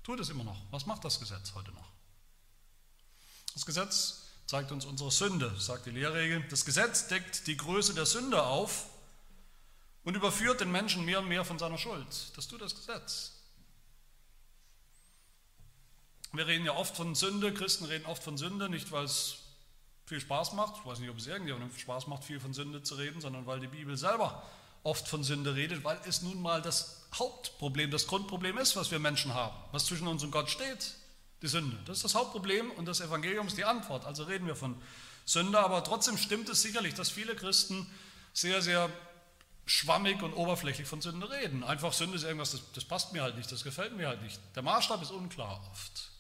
tut 0.05 0.21
es 0.21 0.31
immer 0.31 0.45
noch? 0.45 0.61
Was 0.71 0.87
macht 0.87 1.05
das 1.05 1.19
Gesetz 1.19 1.53
heute 1.55 1.73
noch? 1.73 1.89
Das 3.55 3.67
Gesetz 3.67 4.23
zeigt 4.47 4.71
uns 4.71 4.85
unsere 4.85 5.11
Sünde, 5.11 5.53
sagt 5.59 5.87
die 5.87 5.91
Lehrregel. 5.91 6.45
Das 6.49 6.65
Gesetz 6.65 7.09
deckt 7.09 7.49
die 7.49 7.57
Größe 7.57 7.93
der 7.93 8.07
Sünde 8.07 8.43
auf 8.45 8.87
und 10.09 10.15
überführt 10.15 10.63
den 10.63 10.73
Menschen 10.73 11.05
mehr 11.05 11.19
und 11.19 11.29
mehr 11.29 11.45
von 11.45 11.59
seiner 11.59 11.77
Schuld. 11.77 12.07
Das 12.35 12.49
tut 12.49 12.63
das 12.63 12.75
Gesetz. 12.75 13.33
Wir 16.33 16.47
reden 16.47 16.65
ja 16.65 16.75
oft 16.75 16.97
von 16.97 17.15
Sünde, 17.15 17.53
Christen 17.53 17.85
reden 17.85 18.07
oft 18.07 18.23
von 18.23 18.39
Sünde, 18.39 18.71
nicht 18.71 18.91
weil 18.91 19.05
es 19.05 19.41
viel 20.07 20.19
Spaß 20.19 20.55
macht, 20.55 20.77
ich 20.81 20.87
weiß 20.87 21.01
nicht, 21.01 21.11
ob 21.11 21.19
es 21.19 21.27
irgendjemandem 21.27 21.79
Spaß 21.79 22.07
macht, 22.07 22.25
viel 22.25 22.41
von 22.41 22.55
Sünde 22.55 22.83
zu 22.83 22.95
reden, 22.95 23.21
sondern 23.21 23.45
weil 23.45 23.61
die 23.61 23.67
Bibel 23.67 23.99
selber 23.99 24.43
oft 24.83 25.07
von 25.07 25.25
Sünde 25.25 25.55
redet, 25.55 25.85
weil 25.85 26.01
es 26.07 26.23
nun 26.23 26.41
mal 26.41 26.63
das 26.63 27.07
Hauptproblem, 27.13 27.91
das 27.91 28.07
Grundproblem 28.07 28.57
ist, 28.57 28.77
was 28.77 28.91
wir 28.91 29.01
Menschen 29.01 29.35
haben, 29.35 29.57
was 29.73 29.85
zwischen 29.85 30.09
uns 30.09 30.25
und 30.25 30.31
Gott 30.31 30.49
steht, 30.49 30.95
die 31.43 31.49
Sünde. 31.49 31.77
Das 31.85 31.99
ist 31.99 32.05
das 32.05 32.15
Hauptproblem 32.15 32.71
und 32.71 32.87
das 32.87 33.03
Evangelium 33.03 33.47
ist 33.47 33.59
die 33.59 33.67
Antwort. 33.67 34.07
Also 34.07 34.23
reden 34.23 34.47
wir 34.47 34.57
von 34.57 34.81
Sünde, 35.27 35.61
aber 35.61 35.85
trotzdem 35.85 36.17
stimmt 36.17 36.49
es 36.49 36.63
sicherlich, 36.63 36.95
dass 36.95 37.11
viele 37.11 37.37
Christen 37.37 37.87
sehr, 38.33 38.63
sehr 38.63 38.89
schwammig 39.69 40.23
und 40.23 40.33
oberflächlich 40.33 40.89
von 40.89 41.03
Sünde 41.03 41.31
reden. 41.31 41.63
Einfach 41.63 41.93
Sünde 41.93 42.17
ist 42.17 42.25
irgendwas, 42.25 42.53
das, 42.53 42.63
das 42.73 42.85
passt 42.85 43.13
mir 43.13 43.23
halt 43.23 43.37
nicht, 43.37 43.53
das 43.53 43.65
gefällt 43.65 43.95
mir 43.97 44.09
halt 44.09 44.23
nicht. 44.23 44.41
Der 44.55 44.63
Maßstab 44.63 45.03
ist 45.03 45.11
unklar 45.11 45.61
oft. 45.71 46.11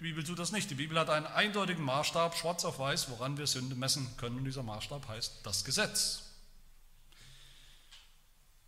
Die 0.00 0.04
Bibel 0.04 0.24
tut 0.24 0.38
das 0.38 0.50
nicht. 0.50 0.70
Die 0.70 0.74
Bibel 0.74 0.98
hat 0.98 1.10
einen 1.10 1.26
eindeutigen 1.26 1.84
Maßstab, 1.84 2.36
schwarz 2.36 2.64
auf 2.64 2.78
weiß, 2.78 3.10
woran 3.10 3.36
wir 3.36 3.46
Sünde 3.46 3.74
messen 3.74 4.16
können. 4.16 4.38
Und 4.38 4.44
dieser 4.46 4.62
Maßstab 4.62 5.06
heißt 5.06 5.40
das 5.42 5.64
Gesetz. 5.64 6.22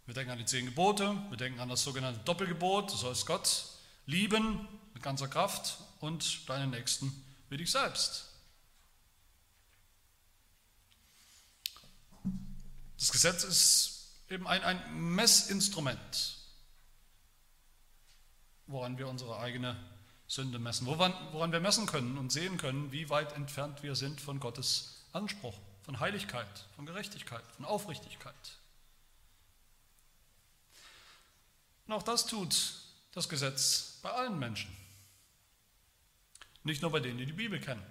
Wir 0.05 0.15
denken 0.15 0.31
an 0.31 0.39
die 0.39 0.45
zehn 0.45 0.67
Gebote, 0.67 1.17
wir 1.31 1.37
denken 1.37 1.59
an 1.59 1.69
das 1.69 1.83
sogenannte 1.83 2.21
Doppelgebot, 2.21 2.93
du 2.93 2.97
sollst 2.97 3.27
Gott 3.27 3.65
lieben 4.05 4.69
mit 4.95 5.03
ganzer 5.03 5.27
Kraft 5.27 5.79
und 5.99 6.49
deinen 6.49 6.71
Nächsten 6.71 7.25
wie 7.49 7.57
dich 7.57 7.73
selbst. 7.73 8.36
Das 12.99 13.13
Gesetz 13.13 13.45
ist 13.45 13.97
eben 14.31 14.47
ein, 14.47 14.63
ein 14.63 15.15
Messinstrument, 15.15 16.39
woran 18.67 18.99
wir 18.99 19.09
unsere 19.09 19.39
eigene 19.39 19.77
Sünde 20.27 20.59
messen, 20.59 20.87
woran, 20.87 21.13
woran 21.33 21.53
wir 21.53 21.61
messen 21.61 21.87
können 21.87 22.19
und 22.19 22.33
sehen 22.33 22.57
können, 22.59 22.91
wie 22.91 23.11
weit 23.11 23.33
entfernt 23.33 23.83
wir 23.83 23.95
sind 23.95 24.21
von 24.21 24.41
Gottes 24.41 25.05
Anspruch, 25.13 25.55
von 25.83 26.01
Heiligkeit, 26.01 26.67
von 26.75 26.87
Gerechtigkeit, 26.87 27.45
von 27.55 27.65
Aufrichtigkeit. 27.65 28.35
Und 31.87 31.95
auch 31.95 32.03
das 32.03 32.27
tut 32.27 32.75
das 33.13 33.29
Gesetz 33.29 34.01
bei 34.03 34.11
allen 34.11 34.39
Menschen, 34.39 34.75
nicht 36.65 36.83
nur 36.83 36.91
bei 36.91 37.01
denen, 37.01 37.19
die 37.19 37.27
die 37.27 37.33
Bibel 37.33 37.61
kennen. 37.61 37.85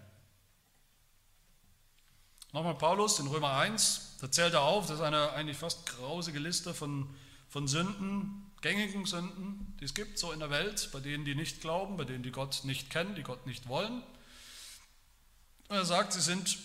Nochmal 2.52 2.76
Paulus 2.76 3.20
in 3.20 3.28
Römer 3.28 3.54
1, 3.54 4.05
da 4.26 4.32
zählt 4.32 4.56
er 4.56 4.64
auf, 4.64 4.88
das 4.88 4.96
ist 4.96 5.02
eine 5.04 5.34
eigentlich 5.34 5.58
fast 5.58 5.86
grausige 5.86 6.40
Liste 6.40 6.74
von, 6.74 7.08
von 7.48 7.68
Sünden, 7.68 8.52
gängigen 8.62 9.06
Sünden, 9.06 9.78
die 9.80 9.86
es 9.86 9.94
gibt 9.94 10.18
so 10.18 10.32
in 10.32 10.40
der 10.40 10.50
Welt, 10.50 10.90
bei 10.92 11.00
denen, 11.00 11.26
die 11.26 11.36
nicht 11.36 11.62
glauben, 11.62 11.96
bei 11.96 12.06
denen, 12.06 12.24
die 12.24 12.32
Gott 12.32 12.62
nicht 12.64 12.90
kennen, 12.90 13.14
die 13.14 13.22
Gott 13.22 13.46
nicht 13.46 13.68
wollen. 13.68 14.02
Und 15.68 15.76
er 15.76 15.86
sagt, 15.86 16.14
sie 16.14 16.22
sind 16.22 16.58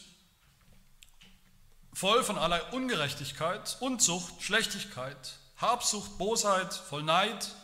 voll 1.92 2.25
von 2.25 2.38
aller 2.38 2.73
Ungerechtigkeit, 2.73 3.77
Unzucht, 3.81 4.42
Schlechtigkeit, 4.42 5.37
Habsucht, 5.59 6.16
Bosheit, 6.16 6.73
voll 6.73 7.03
Neid, 7.03 7.55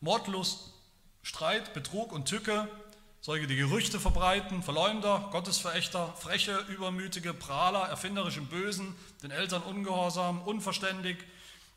Mordlust, 0.00 0.72
Streit, 1.22 1.74
Betrug 1.74 2.10
und 2.10 2.26
Tücke, 2.26 2.68
solche, 3.24 3.46
die 3.46 3.56
Gerüchte 3.56 3.98
verbreiten, 3.98 4.62
Verleumder, 4.62 5.30
Gottesverächter, 5.32 6.12
freche, 6.14 6.58
übermütige, 6.68 7.32
Prahler, 7.32 7.88
erfinderisch 7.88 8.36
im 8.36 8.48
Bösen, 8.48 8.94
den 9.22 9.30
Eltern 9.30 9.62
ungehorsam, 9.62 10.42
unverständig, 10.42 11.16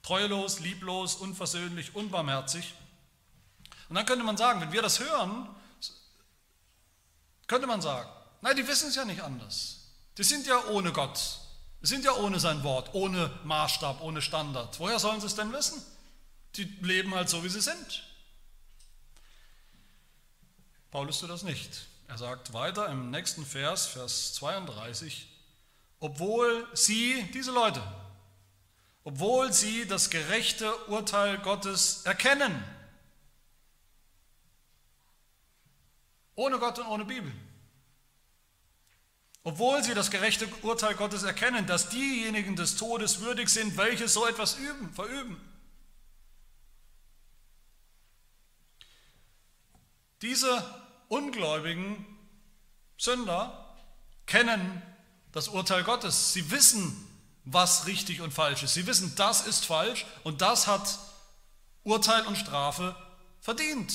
treulos, 0.04 0.60
lieblos, 0.60 1.16
unversöhnlich, 1.16 1.96
unbarmherzig. 1.96 2.74
Und 3.88 3.96
dann 3.96 4.06
könnte 4.06 4.26
man 4.26 4.36
sagen, 4.36 4.60
wenn 4.60 4.74
wir 4.74 4.82
das 4.82 5.00
hören, 5.00 5.48
könnte 7.48 7.66
man 7.66 7.82
sagen, 7.82 8.10
nein, 8.42 8.58
die 8.58 8.68
wissen 8.68 8.90
es 8.90 8.96
ja 8.96 9.06
nicht 9.06 9.22
anders. 9.22 9.94
Die 10.18 10.26
sind 10.26 10.48
ja 10.48 10.66
ohne 10.66 10.92
Gott. 10.92 11.40
Die 11.82 11.88
sind 11.88 12.04
ja 12.04 12.12
ohne 12.16 12.42
sein 12.42 12.62
Wort, 12.64 12.94
ohne 12.94 13.32
Maßstab, 13.46 14.02
ohne 14.02 14.22
Standard. 14.22 14.78
Woher 14.82 15.00
sollen 15.00 15.22
sie 15.22 15.28
es 15.28 15.36
denn 15.36 15.54
wissen? 15.54 15.82
Die 16.58 16.66
leben 16.82 17.16
halt 17.16 17.30
so, 17.30 17.42
wie 17.46 17.50
sie 17.50 17.62
sind. 17.62 18.04
Paulus 20.92 21.20
tut 21.20 21.30
das 21.30 21.44
nicht. 21.44 21.88
Er 22.08 22.18
sagt 22.18 22.54
weiter 22.54 22.88
im 22.88 23.12
nächsten 23.12 23.46
Vers, 23.46 23.86
Vers 23.86 24.34
32, 24.36 25.28
obwohl 26.00 26.68
sie, 26.74 27.24
diese 27.34 27.52
Leute, 27.52 27.82
obwohl 29.04 29.52
sie 29.52 29.86
das 29.86 30.10
gerechte 30.10 30.74
Urteil 30.88 31.38
Gottes 31.40 32.04
erkennen, 32.06 32.64
ohne 36.36 36.60
Gott 36.60 36.80
und 36.80 36.88
ohne 36.88 37.06
Bibel, 37.06 37.32
obwohl 39.44 39.84
sie 39.84 39.94
das 39.94 40.12
gerechte 40.12 40.48
Urteil 40.62 40.96
Gottes 40.96 41.24
erkennen, 41.24 41.66
dass 41.68 41.90
diejenigen 41.90 42.56
des 42.56 42.76
Todes 42.78 43.22
würdig 43.22 43.50
sind, 43.50 43.76
welche 43.76 44.08
so 44.08 44.28
etwas 44.28 44.58
üben, 44.58 44.94
verüben. 44.94 45.42
Diese 50.22 50.64
ungläubigen 51.10 52.06
Sünder 52.98 53.76
kennen 54.26 54.82
das 55.32 55.48
Urteil 55.48 55.84
Gottes. 55.84 56.34
Sie 56.34 56.50
wissen, 56.52 57.08
was 57.46 57.86
richtig 57.86 58.22
und 58.22 58.34
falsch 58.34 58.64
ist. 58.64 58.74
Sie 58.74 58.88
wissen, 58.88 59.16
das 59.16 59.46
ist 59.46 59.66
falsch 59.66 60.06
und 60.24 60.42
das 60.42 60.68
hat 60.68 61.00
Urteil 61.84 62.26
und 62.26 62.36
Strafe 62.36 62.96
verdient. 63.40 63.94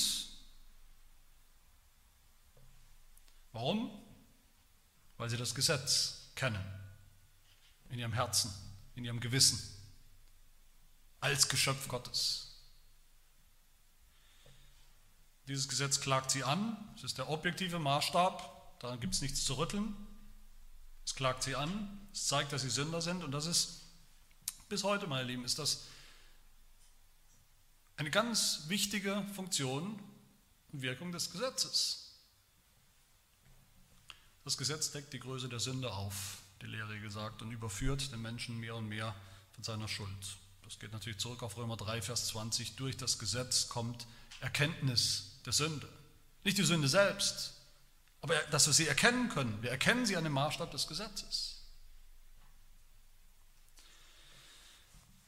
Warum? 3.53 3.91
Weil 5.19 5.29
sie 5.29 5.37
das 5.37 5.55
Gesetz 5.55 6.31
kennen, 6.35 6.65
in 7.91 7.99
ihrem 7.99 8.15
Herzen, 8.15 8.53
in 8.95 9.05
ihrem 9.05 9.21
Gewissen, 9.21 9.61
als 11.21 11.49
Geschöpf 11.49 11.87
Gottes. 11.89 12.52
Dieses 15.49 15.69
Gesetz 15.69 16.01
klagt 16.01 16.31
sie 16.31 16.45
an, 16.45 16.77
es 16.97 17.05
ist 17.05 17.19
der 17.19 17.29
objektive 17.29 17.79
Maßstab, 17.79 18.79
daran 18.81 19.01
gibt 19.01 19.15
es 19.15 19.21
nichts 19.21 19.45
zu 19.45 19.55
rütteln. 19.55 19.95
Es 21.05 21.17
klagt 21.17 21.43
sie 21.43 21.57
an, 21.57 22.01
es 22.13 22.29
zeigt, 22.29 22.53
dass 22.53 22.63
sie 22.63 22.71
Sünder 22.71 23.01
sind 23.01 23.25
und 23.25 23.33
das 23.33 23.47
ist 23.47 23.83
bis 24.69 24.85
heute, 24.85 25.07
meine 25.07 25.25
Lieben, 25.25 25.45
ist 25.45 25.59
das 25.59 25.85
eine 27.97 28.11
ganz 28.11 28.65
wichtige 28.69 29.27
Funktion 29.35 30.01
und 30.73 30.83
Wirkung 30.83 31.13
des 31.13 31.31
Gesetzes. 31.31 32.15
Das 34.45 34.57
Gesetz 34.57 34.91
deckt 34.91 35.13
die 35.13 35.21
Größe 35.21 35.49
der 35.49 35.61
Sünde 35.61 35.93
auf, 35.93 36.39
die 36.63 36.67
Lehrregel 36.67 37.03
gesagt, 37.03 37.43
und 37.43 37.53
überführt 37.53 38.13
den 38.13 38.23
Menschen 38.23 38.59
mehr 38.59 38.75
und 38.77 38.89
mehr 38.89 39.15
von 39.53 39.63
seiner 39.63 39.89
Schuld. 39.89 40.09
Das 40.65 40.79
geht 40.79 40.93
natürlich 40.93 41.19
zurück 41.19 41.43
auf 41.43 41.57
Römer 41.57 41.77
3, 41.77 42.01
Vers 42.01 42.29
20. 42.29 42.77
Durch 42.77 42.97
das 42.97 43.19
Gesetz 43.19 43.69
kommt 43.69 44.07
Erkenntnis 44.41 45.32
der 45.45 45.53
Sünde. 45.53 45.89
Nicht 46.45 46.59
die 46.59 46.65
Sünde 46.65 46.89
selbst, 46.89 47.55
aber 48.21 48.35
dass 48.51 48.67
wir 48.67 48.73
sie 48.73 48.87
erkennen 48.87 49.29
können. 49.29 49.59
Wir 49.63 49.71
erkennen 49.71 50.07
sie 50.07 50.17
an 50.17 50.25
dem 50.25 50.33
Maßstab 50.33 50.71
des 50.71 50.87
Gesetzes. 50.87 51.63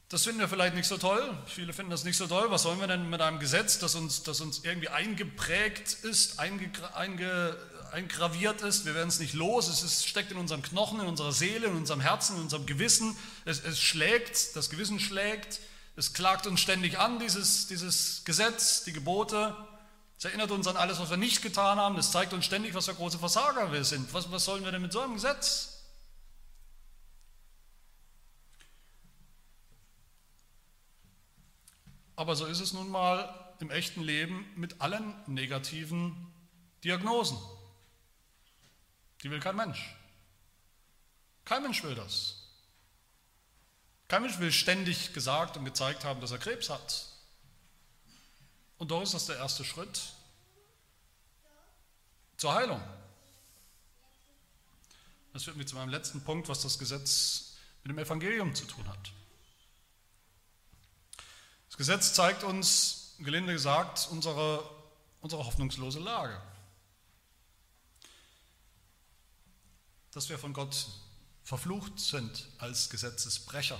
Das 0.09 0.23
finden 0.23 0.39
wir 0.39 0.47
vielleicht 0.47 0.75
nicht 0.75 0.87
so 0.87 0.97
toll. 0.97 1.35
Viele 1.47 1.73
finden 1.73 1.89
das 1.89 2.03
nicht 2.03 2.15
so 2.15 2.27
toll. 2.27 2.51
Was 2.51 2.61
sollen 2.61 2.79
wir 2.79 2.87
denn 2.87 3.09
mit 3.09 3.21
einem 3.21 3.39
Gesetz, 3.39 3.79
das 3.79 3.95
uns, 3.95 4.21
das 4.23 4.39
uns 4.39 4.63
irgendwie 4.63 4.89
eingeprägt 4.89 5.93
ist, 6.03 6.39
eingraviert 6.39 8.61
ist? 8.61 8.85
Wir 8.85 8.93
werden 8.93 9.09
es 9.09 9.19
nicht 9.19 9.33
los. 9.33 9.67
Es 9.67 9.81
ist, 9.81 10.07
steckt 10.07 10.31
in 10.31 10.37
unseren 10.37 10.61
Knochen, 10.61 11.01
in 11.01 11.07
unserer 11.07 11.31
Seele, 11.31 11.67
in 11.67 11.75
unserem 11.75 12.01
Herzen, 12.01 12.35
in 12.35 12.43
unserem 12.43 12.67
Gewissen. 12.67 13.17
Es, 13.45 13.63
es 13.63 13.81
schlägt, 13.81 14.55
das 14.55 14.69
Gewissen 14.69 14.99
schlägt. 14.99 15.59
Es 15.95 16.13
klagt 16.13 16.45
uns 16.45 16.61
ständig 16.61 16.99
an, 16.99 17.19
dieses, 17.19 17.67
dieses 17.67 18.21
Gesetz, 18.25 18.83
die 18.83 18.93
Gebote. 18.93 19.55
Es 20.17 20.25
erinnert 20.25 20.51
uns 20.51 20.67
an 20.67 20.77
alles, 20.77 20.99
was 20.99 21.09
wir 21.09 21.17
nicht 21.17 21.41
getan 21.41 21.77
haben. 21.77 21.97
Es 21.97 22.11
zeigt 22.11 22.33
uns 22.33 22.45
ständig, 22.45 22.73
was 22.73 22.85
für 22.85 22.95
große 22.95 23.19
Versager 23.19 23.71
wir 23.71 23.83
sind. 23.83 24.13
Was, 24.13 24.31
was 24.31 24.45
sollen 24.45 24.63
wir 24.63 24.71
denn 24.71 24.81
mit 24.81 24.93
so 24.93 25.01
einem 25.01 25.15
Gesetz? 25.15 25.83
Aber 32.15 32.35
so 32.35 32.45
ist 32.45 32.61
es 32.61 32.71
nun 32.71 32.89
mal 32.89 33.53
im 33.59 33.71
echten 33.71 34.01
Leben 34.01 34.45
mit 34.55 34.79
allen 34.81 35.13
negativen 35.27 36.33
Diagnosen. 36.83 37.37
Die 39.21 39.31
will 39.31 39.39
kein 39.39 39.55
Mensch. 39.55 39.95
Kein 41.43 41.63
Mensch 41.63 41.83
will 41.83 41.95
das. 41.95 42.41
Kein 44.07 44.21
Mensch 44.21 44.39
will 44.39 44.51
ständig 44.51 45.13
gesagt 45.13 45.57
und 45.57 45.65
gezeigt 45.65 46.05
haben, 46.05 46.21
dass 46.21 46.31
er 46.31 46.37
Krebs 46.37 46.69
hat. 46.69 47.14
Und 48.77 48.91
doch 48.91 49.01
ist 49.01 49.13
das 49.13 49.25
der 49.25 49.37
erste 49.37 49.63
Schritt 49.63 50.13
zur 52.37 52.53
Heilung. 52.53 52.81
Das 55.33 55.43
führt 55.43 55.57
mich 55.57 55.67
zu 55.67 55.75
meinem 55.75 55.89
letzten 55.89 56.23
Punkt, 56.23 56.47
was 56.47 56.61
das 56.61 56.79
Gesetz 56.79 57.55
mit 57.83 57.91
dem 57.91 57.99
Evangelium 57.99 58.55
zu 58.55 58.65
tun 58.65 58.87
hat. 58.87 59.11
Das 61.67 61.77
Gesetz 61.77 62.13
zeigt 62.13 62.43
uns, 62.43 63.15
gelinde 63.19 63.53
gesagt, 63.53 64.07
unsere, 64.11 64.63
unsere 65.21 65.45
hoffnungslose 65.45 65.99
Lage. 65.99 66.41
Dass 70.11 70.29
wir 70.29 70.39
von 70.39 70.53
Gott 70.53 70.87
verflucht 71.43 71.99
sind 71.99 72.47
als 72.59 72.89
Gesetzesbrecher. 72.89 73.79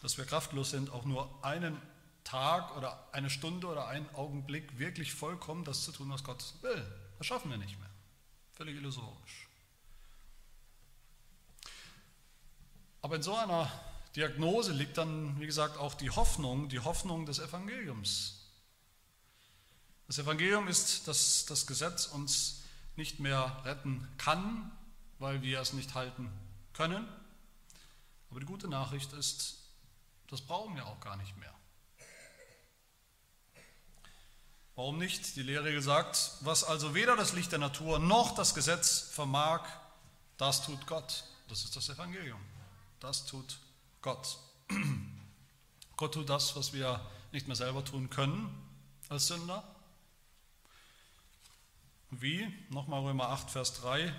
Dass 0.00 0.16
wir 0.16 0.24
kraftlos 0.24 0.70
sind, 0.70 0.90
auch 0.90 1.04
nur 1.04 1.44
einen 1.44 1.80
Tag 2.28 2.76
oder 2.76 3.08
eine 3.12 3.30
Stunde 3.30 3.66
oder 3.66 3.88
einen 3.88 4.08
Augenblick 4.14 4.78
wirklich 4.78 5.14
vollkommen 5.14 5.64
das 5.64 5.84
zu 5.84 5.92
tun, 5.92 6.10
was 6.10 6.24
Gott 6.24 6.44
will. 6.60 6.86
Das 7.16 7.26
schaffen 7.26 7.50
wir 7.50 7.56
nicht 7.56 7.78
mehr. 7.78 7.88
Völlig 8.52 8.76
illusorisch. 8.76 9.48
Aber 13.00 13.16
in 13.16 13.22
so 13.22 13.34
einer 13.34 13.70
Diagnose 14.14 14.72
liegt 14.72 14.98
dann, 14.98 15.40
wie 15.40 15.46
gesagt, 15.46 15.78
auch 15.78 15.94
die 15.94 16.10
Hoffnung, 16.10 16.68
die 16.68 16.80
Hoffnung 16.80 17.24
des 17.24 17.38
Evangeliums. 17.38 18.46
Das 20.06 20.18
Evangelium 20.18 20.68
ist, 20.68 21.08
dass 21.08 21.46
das 21.46 21.66
Gesetz 21.66 22.06
uns 22.06 22.62
nicht 22.96 23.20
mehr 23.20 23.62
retten 23.64 24.06
kann, 24.18 24.70
weil 25.18 25.40
wir 25.40 25.60
es 25.60 25.72
nicht 25.72 25.94
halten 25.94 26.30
können. 26.74 27.08
Aber 28.30 28.40
die 28.40 28.46
gute 28.46 28.68
Nachricht 28.68 29.14
ist, 29.14 29.58
das 30.26 30.42
brauchen 30.42 30.76
wir 30.76 30.86
auch 30.86 31.00
gar 31.00 31.16
nicht 31.16 31.36
mehr. 31.38 31.54
Warum 34.78 34.96
nicht? 34.96 35.34
Die 35.34 35.42
Lehre 35.42 35.82
sagt, 35.82 36.34
was 36.42 36.62
also 36.62 36.94
weder 36.94 37.16
das 37.16 37.32
Licht 37.32 37.50
der 37.50 37.58
Natur 37.58 37.98
noch 37.98 38.36
das 38.36 38.54
Gesetz 38.54 39.00
vermag, 39.10 39.68
das 40.36 40.64
tut 40.64 40.86
Gott. 40.86 41.24
Das 41.48 41.64
ist 41.64 41.74
das 41.74 41.88
Evangelium. 41.88 42.38
Das 43.00 43.26
tut 43.26 43.58
Gott. 44.02 44.38
Gott. 45.96 46.14
Tut 46.14 46.30
das, 46.30 46.54
was 46.54 46.72
wir 46.72 47.04
nicht 47.32 47.48
mehr 47.48 47.56
selber 47.56 47.84
tun 47.84 48.08
können 48.08 48.56
als 49.08 49.26
Sünder. 49.26 49.64
Wie? 52.10 52.46
Nochmal 52.70 53.00
Römer 53.00 53.30
8, 53.30 53.50
Vers 53.50 53.74
3. 53.80 54.14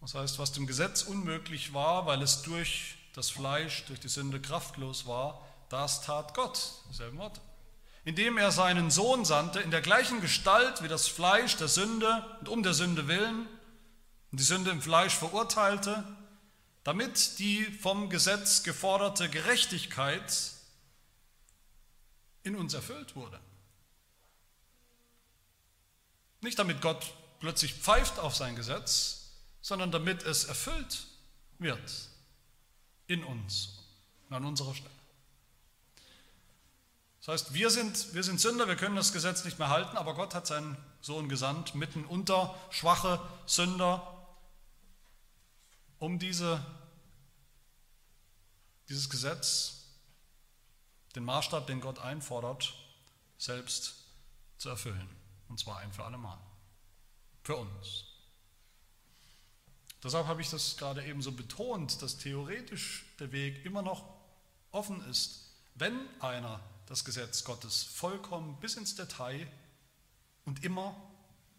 Das 0.00 0.16
heißt, 0.16 0.40
was 0.40 0.50
dem 0.50 0.66
Gesetz 0.66 1.02
unmöglich 1.02 1.72
war, 1.72 2.06
weil 2.06 2.22
es 2.22 2.42
durch 2.42 2.96
das 3.14 3.30
Fleisch, 3.30 3.84
durch 3.84 4.00
die 4.00 4.08
Sünde 4.08 4.40
kraftlos 4.40 5.06
war, 5.06 5.46
das 5.68 6.02
tat 6.02 6.34
Gott. 6.34 6.72
Dieselben 6.90 7.18
Worte. 7.18 7.40
Indem 8.04 8.36
er 8.36 8.50
seinen 8.50 8.90
Sohn 8.90 9.24
sandte, 9.24 9.60
in 9.60 9.70
der 9.70 9.80
gleichen 9.80 10.20
Gestalt 10.20 10.82
wie 10.82 10.88
das 10.88 11.06
Fleisch 11.06 11.56
der 11.56 11.68
Sünde 11.68 12.24
und 12.40 12.48
um 12.48 12.62
der 12.62 12.74
Sünde 12.74 13.06
willen 13.06 13.46
und 14.30 14.40
die 14.40 14.44
Sünde 14.44 14.70
im 14.70 14.82
Fleisch 14.82 15.14
verurteilte, 15.14 16.04
damit 16.84 17.38
die 17.38 17.64
vom 17.64 18.10
Gesetz 18.10 18.64
geforderte 18.64 19.28
Gerechtigkeit 19.28 20.52
in 22.42 22.56
uns 22.56 22.74
erfüllt 22.74 23.14
wurde. 23.14 23.38
Nicht 26.40 26.58
damit 26.58 26.80
Gott 26.80 27.14
plötzlich 27.38 27.74
pfeift 27.74 28.18
auf 28.18 28.34
sein 28.34 28.56
Gesetz, 28.56 29.30
sondern 29.60 29.92
damit 29.92 30.24
es 30.24 30.44
erfüllt 30.44 31.06
wird 31.58 32.08
in 33.06 33.22
uns 33.22 33.78
an 34.30 34.44
unserer 34.44 34.74
Stelle. 34.74 35.01
Das 37.24 37.28
heißt, 37.28 37.54
wir 37.54 37.70
sind, 37.70 38.14
wir 38.14 38.24
sind 38.24 38.40
Sünder, 38.40 38.66
wir 38.66 38.74
können 38.74 38.96
das 38.96 39.12
Gesetz 39.12 39.44
nicht 39.44 39.60
mehr 39.60 39.68
halten, 39.68 39.96
aber 39.96 40.14
Gott 40.14 40.34
hat 40.34 40.44
seinen 40.44 40.76
Sohn 41.00 41.28
gesandt, 41.28 41.76
mitten 41.76 42.04
unter 42.04 42.58
schwache 42.70 43.20
Sünder, 43.46 44.26
um 46.00 46.18
diese, 46.18 46.64
dieses 48.88 49.08
Gesetz, 49.08 49.84
den 51.14 51.24
Maßstab, 51.24 51.68
den 51.68 51.80
Gott 51.80 52.00
einfordert, 52.00 52.74
selbst 53.38 53.94
zu 54.58 54.68
erfüllen. 54.68 55.08
Und 55.48 55.60
zwar 55.60 55.78
ein 55.78 55.92
für 55.92 56.04
alle 56.04 56.18
Mal. 56.18 56.40
Für 57.44 57.54
uns. 57.54 58.04
Deshalb 60.02 60.26
habe 60.26 60.40
ich 60.40 60.50
das 60.50 60.76
gerade 60.76 61.04
eben 61.04 61.22
so 61.22 61.30
betont, 61.30 62.02
dass 62.02 62.18
theoretisch 62.18 63.04
der 63.20 63.30
Weg 63.30 63.64
immer 63.64 63.82
noch 63.82 64.04
offen 64.72 65.00
ist, 65.08 65.52
wenn 65.76 66.08
einer 66.20 66.60
das 66.86 67.04
Gesetz 67.04 67.44
Gottes 67.44 67.82
vollkommen 67.82 68.58
bis 68.60 68.74
ins 68.74 68.94
Detail 68.94 69.50
und 70.44 70.64
immer 70.64 70.96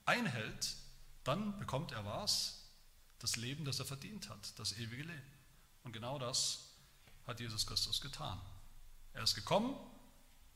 einhält, 0.06 0.76
dann 1.24 1.58
bekommt 1.60 1.92
er 1.92 2.06
was? 2.06 2.64
das 3.24 3.38
Leben, 3.38 3.64
das 3.64 3.80
er 3.80 3.86
verdient 3.86 4.30
hat, 4.30 4.60
das 4.60 4.74
ewige 4.74 5.04
Leben. 5.04 5.32
Und 5.86 5.94
genau 5.94 6.20
das 6.20 6.60
hat 7.26 7.40
Jesus 7.40 7.66
Christus 7.66 8.02
getan. 8.02 8.38
Er 9.14 9.24
ist 9.24 9.34
gekommen, 9.34 9.74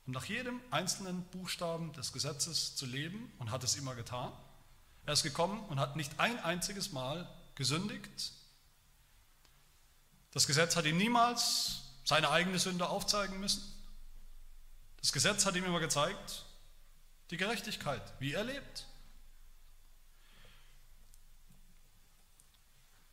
um 0.06 0.12
nach 0.12 0.26
jedem 0.26 0.60
einzelnen 0.70 1.24
Buchstaben 1.28 1.94
des 1.94 2.12
Gesetzes 2.12 2.76
zu 2.76 2.86
leben 2.86 3.32
und 3.40 3.52
hat 3.52 3.64
es 3.64 3.78
immer 3.78 3.96
getan. 3.96 4.34
Er 5.06 5.14
ist 5.14 5.24
gekommen 5.24 5.62
und 5.70 5.80
hat 5.80 5.96
nicht 5.96 6.20
ein 6.20 6.40
einziges 6.42 6.92
Mal 6.92 7.30
gesündigt. 7.56 8.34
Das 10.32 10.46
Gesetz 10.46 10.76
hat 10.76 10.84
ihm 10.84 10.98
niemals 10.98 11.84
seine 12.04 12.30
eigene 12.32 12.60
Sünde 12.60 12.90
aufzeigen 12.90 13.40
müssen. 13.40 13.64
Das 15.08 15.14
Gesetz 15.14 15.46
hat 15.46 15.56
ihm 15.56 15.64
immer 15.64 15.80
gezeigt, 15.80 16.44
die 17.32 17.38
Gerechtigkeit, 17.38 18.02
wie 18.20 18.34
er 18.34 18.44
lebt. 18.44 18.86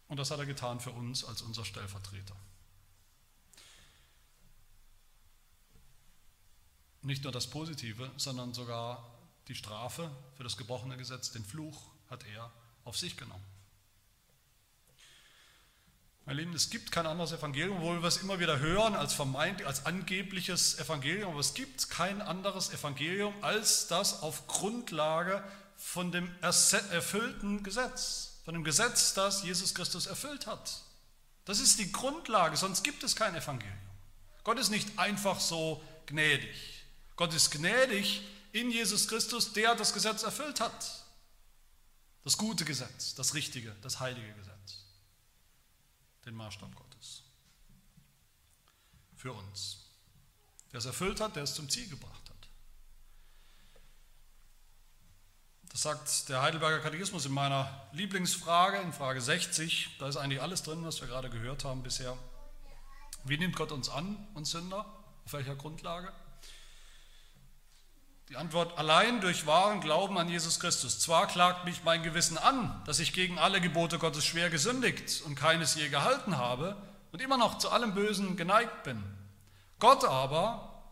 Und 0.08 0.16
das 0.16 0.32
hat 0.32 0.40
er 0.40 0.46
getan 0.46 0.80
für 0.80 0.90
uns 0.90 1.24
als 1.24 1.42
unser 1.42 1.64
Stellvertreter. 1.64 2.34
Nicht 7.02 7.22
nur 7.22 7.30
das 7.30 7.48
Positive, 7.48 8.10
sondern 8.16 8.54
sogar 8.54 9.08
die 9.46 9.54
Strafe 9.54 10.10
für 10.36 10.42
das 10.42 10.56
gebrochene 10.56 10.96
Gesetz, 10.96 11.30
den 11.30 11.44
Fluch, 11.44 11.92
hat 12.10 12.26
er 12.26 12.50
auf 12.82 12.98
sich 12.98 13.16
genommen. 13.16 13.53
Meine 16.26 16.40
Lieben, 16.40 16.54
es 16.54 16.70
gibt 16.70 16.90
kein 16.90 17.06
anderes 17.06 17.32
Evangelium, 17.32 17.80
wo 17.82 17.92
wir 17.92 18.04
es 18.04 18.18
immer 18.18 18.38
wieder 18.38 18.58
hören 18.58 18.94
als 18.94 19.12
vermeintlich, 19.12 19.66
als 19.66 19.84
angebliches 19.84 20.78
Evangelium, 20.78 21.32
aber 21.32 21.40
es 21.40 21.54
gibt 21.54 21.90
kein 21.90 22.22
anderes 22.22 22.72
Evangelium 22.72 23.34
als 23.42 23.88
das 23.88 24.22
auf 24.22 24.46
Grundlage 24.46 25.44
von 25.76 26.12
dem 26.12 26.30
erfüllten 26.40 27.62
Gesetz 27.62 28.34
von 28.44 28.54
dem 28.54 28.64
Gesetz, 28.64 29.14
das 29.14 29.42
Jesus 29.42 29.74
Christus 29.74 30.06
erfüllt 30.06 30.46
hat. 30.46 30.82
Das 31.46 31.60
ist 31.60 31.78
die 31.78 31.90
Grundlage, 31.90 32.56
sonst 32.56 32.82
gibt 32.82 33.02
es 33.02 33.16
kein 33.16 33.34
Evangelium. 33.34 33.78
Gott 34.44 34.58
ist 34.58 34.70
nicht 34.70 34.98
einfach 34.98 35.40
so 35.40 35.82
gnädig. 36.06 36.84
Gott 37.16 37.32
ist 37.32 37.50
gnädig 37.50 38.22
in 38.52 38.70
Jesus 38.70 39.08
Christus, 39.08 39.52
der 39.52 39.74
das 39.74 39.94
Gesetz 39.94 40.22
erfüllt 40.22 40.60
hat. 40.60 41.04
Das 42.22 42.36
gute 42.36 42.64
Gesetz, 42.64 43.14
das 43.14 43.34
richtige, 43.34 43.74
das 43.82 44.00
heilige 44.00 44.32
Gesetz. 44.34 44.53
Maßstab 46.32 46.74
Gottes. 46.74 47.22
Für 49.16 49.32
uns. 49.32 49.90
Der 50.72 50.78
es 50.78 50.86
erfüllt 50.86 51.20
hat, 51.20 51.36
der 51.36 51.42
es 51.42 51.54
zum 51.54 51.68
Ziel 51.68 51.88
gebracht 51.88 52.30
hat. 52.30 52.48
Das 55.70 55.82
sagt 55.82 56.28
der 56.28 56.40
Heidelberger 56.40 56.80
Katechismus 56.80 57.26
in 57.26 57.32
meiner 57.32 57.88
Lieblingsfrage, 57.92 58.78
in 58.78 58.92
Frage 58.92 59.20
60. 59.20 59.96
Da 59.98 60.08
ist 60.08 60.16
eigentlich 60.16 60.40
alles 60.40 60.62
drin, 60.62 60.84
was 60.84 61.00
wir 61.00 61.08
gerade 61.08 61.30
gehört 61.30 61.64
haben 61.64 61.82
bisher. 61.82 62.16
Wie 63.24 63.38
nimmt 63.38 63.56
Gott 63.56 63.72
uns 63.72 63.88
an, 63.88 64.28
uns 64.34 64.50
Sünder? 64.50 64.86
Auf 65.24 65.32
welcher 65.32 65.56
Grundlage? 65.56 66.12
Die 68.30 68.36
Antwort 68.36 68.78
allein 68.78 69.20
durch 69.20 69.46
wahren 69.46 69.82
Glauben 69.82 70.16
an 70.16 70.30
Jesus 70.30 70.58
Christus. 70.58 70.98
Zwar 70.98 71.26
klagt 71.26 71.66
mich 71.66 71.84
mein 71.84 72.02
Gewissen 72.02 72.38
an, 72.38 72.82
dass 72.86 72.98
ich 72.98 73.12
gegen 73.12 73.38
alle 73.38 73.60
Gebote 73.60 73.98
Gottes 73.98 74.24
schwer 74.24 74.48
gesündigt 74.48 75.20
und 75.26 75.34
keines 75.34 75.74
je 75.74 75.90
gehalten 75.90 76.38
habe 76.38 76.74
und 77.12 77.20
immer 77.20 77.36
noch 77.36 77.58
zu 77.58 77.68
allem 77.68 77.94
Bösen 77.94 78.36
geneigt 78.36 78.82
bin. 78.82 79.02
Gott 79.78 80.04
aber 80.04 80.82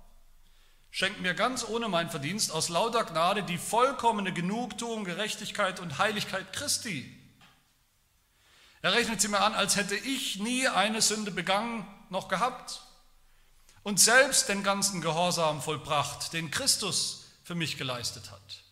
schenkt 0.91 1.23
mir 1.23 1.33
ganz 1.33 1.67
ohne 1.67 1.89
mein 1.89 2.11
Verdienst 2.11 2.53
aus 2.53 2.69
lauter 2.69 3.05
Gnade 3.05 3.43
die 3.43 3.57
vollkommene 3.57 4.35
Genugtuung, 4.35 5.05
Gerechtigkeit 5.05 5.81
und 5.81 5.97
Heiligkeit 5.97 6.53
Christi. 6.53 7.19
Er 8.83 8.93
rechnet 8.93 9.23
sie 9.23 9.29
mir 9.29 9.41
an, 9.41 9.55
als 9.55 9.77
hätte 9.77 9.95
ich 9.95 10.39
nie 10.39 10.69
eine 10.69 11.01
Sünde 11.01 11.31
begangen 11.31 11.87
noch 12.11 12.29
gehabt 12.29 12.83
und 13.85 13.99
selbst 13.99 14.51
den 14.51 14.63
ganzen 14.63 15.01
Gehorsam 15.01 15.63
vollbracht, 15.63 16.35
den 16.35 16.51
Christus 16.51 17.22
für 17.43 17.55
mich 17.55 17.77
geleistet 17.77 18.31
hat. 18.31 18.63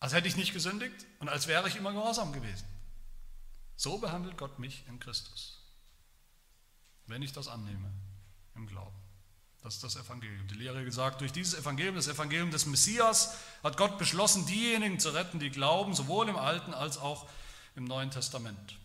Als 0.00 0.14
hätte 0.14 0.28
ich 0.28 0.36
nicht 0.36 0.52
gesündigt 0.52 1.06
und 1.18 1.28
als 1.28 1.46
wäre 1.46 1.68
ich 1.68 1.76
immer 1.76 1.92
gehorsam 1.92 2.32
gewesen. 2.32 2.66
So 3.76 3.98
behandelt 3.98 4.36
Gott 4.36 4.58
mich 4.58 4.84
in 4.88 4.98
Christus, 4.98 5.58
wenn 7.06 7.22
ich 7.22 7.32
das 7.32 7.48
annehme 7.48 7.90
im 8.54 8.66
Glauben. 8.66 8.96
Das 9.62 9.74
ist 9.74 9.84
das 9.84 9.96
Evangelium. 9.96 10.46
Die 10.48 10.54
Lehre 10.54 10.84
gesagt, 10.84 11.20
durch 11.20 11.32
dieses 11.32 11.54
Evangelium, 11.54 11.94
das 11.94 12.08
Evangelium 12.08 12.50
des 12.50 12.64
Messias, 12.64 13.36
hat 13.62 13.76
Gott 13.76 13.98
beschlossen, 13.98 14.46
diejenigen 14.46 14.98
zu 14.98 15.10
retten, 15.10 15.38
die 15.38 15.50
glauben, 15.50 15.94
sowohl 15.94 16.28
im 16.30 16.36
Alten 16.36 16.72
als 16.72 16.96
auch 16.96 17.28
im 17.76 17.84
Neuen 17.84 18.10
Testament. 18.10 18.79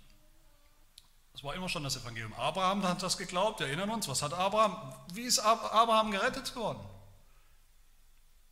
Das 1.35 1.43
war 1.43 1.53
immer 1.53 1.67
schon 1.67 1.83
das 1.83 1.97
Evangelium. 1.97 2.33
Abraham 2.35 2.81
hat 2.83 3.03
das 3.03 3.17
geglaubt, 3.17 3.59
wir 3.59 3.67
erinnern 3.67 3.89
uns, 3.89 4.07
was 4.07 4.21
hat 4.21 4.31
Abraham, 4.31 4.93
wie 5.11 5.23
ist 5.23 5.39
Abraham 5.39 6.11
gerettet 6.11 6.55
worden? 6.55 6.79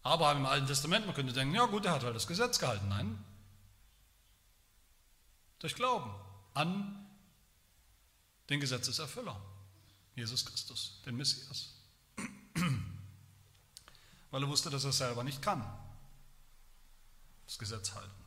Abraham 0.01 0.39
im 0.39 0.45
Alten 0.45 0.67
Testament, 0.67 1.05
man 1.05 1.15
könnte 1.15 1.31
denken, 1.31 1.55
ja 1.55 1.65
gut, 1.65 1.85
er 1.85 1.93
hat 1.93 2.03
halt 2.03 2.13
das 2.13 2.27
Gesetz 2.27 2.59
gehalten. 2.59 2.89
Nein, 2.89 3.23
durch 5.59 5.75
Glauben 5.75 6.13
an 6.55 7.07
den 8.49 8.59
Gesetzeserfüller. 8.59 9.39
Jesus 10.13 10.45
Christus, 10.45 11.01
den 11.05 11.15
Messias. 11.15 11.73
Weil 14.29 14.43
er 14.43 14.49
wusste, 14.49 14.69
dass 14.69 14.83
er 14.83 14.91
selber 14.91 15.23
nicht 15.23 15.41
kann. 15.41 15.65
Das 17.45 17.57
Gesetz 17.57 17.95
halten. 17.95 18.22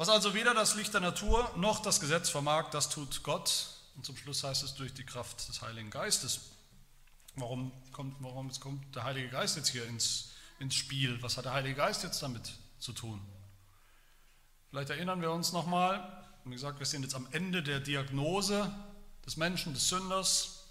Was 0.00 0.08
also 0.08 0.32
weder 0.32 0.54
das 0.54 0.76
Licht 0.76 0.94
der 0.94 1.02
Natur 1.02 1.52
noch 1.56 1.82
das 1.82 2.00
Gesetz 2.00 2.30
vermag, 2.30 2.70
das 2.70 2.88
tut 2.88 3.22
Gott. 3.22 3.66
Und 3.96 4.06
zum 4.06 4.16
Schluss 4.16 4.42
heißt 4.42 4.62
es 4.62 4.74
durch 4.74 4.94
die 4.94 5.04
Kraft 5.04 5.46
des 5.46 5.60
Heiligen 5.60 5.90
Geistes. 5.90 6.40
Warum 7.34 7.70
kommt, 7.92 8.16
warum 8.20 8.50
kommt 8.60 8.96
der 8.96 9.04
Heilige 9.04 9.28
Geist 9.28 9.58
jetzt 9.58 9.68
hier 9.68 9.84
ins, 9.84 10.30
ins 10.58 10.74
Spiel? 10.74 11.22
Was 11.22 11.36
hat 11.36 11.44
der 11.44 11.52
Heilige 11.52 11.74
Geist 11.74 12.02
jetzt 12.02 12.22
damit 12.22 12.50
zu 12.78 12.94
tun? 12.94 13.20
Vielleicht 14.70 14.88
erinnern 14.88 15.20
wir 15.20 15.32
uns 15.32 15.52
nochmal, 15.52 16.24
wie 16.46 16.52
gesagt, 16.52 16.78
wir 16.78 16.86
sind 16.86 17.02
jetzt 17.02 17.14
am 17.14 17.28
Ende 17.32 17.62
der 17.62 17.80
Diagnose 17.80 18.74
des 19.26 19.36
Menschen, 19.36 19.74
des 19.74 19.86
Sünders. 19.90 20.64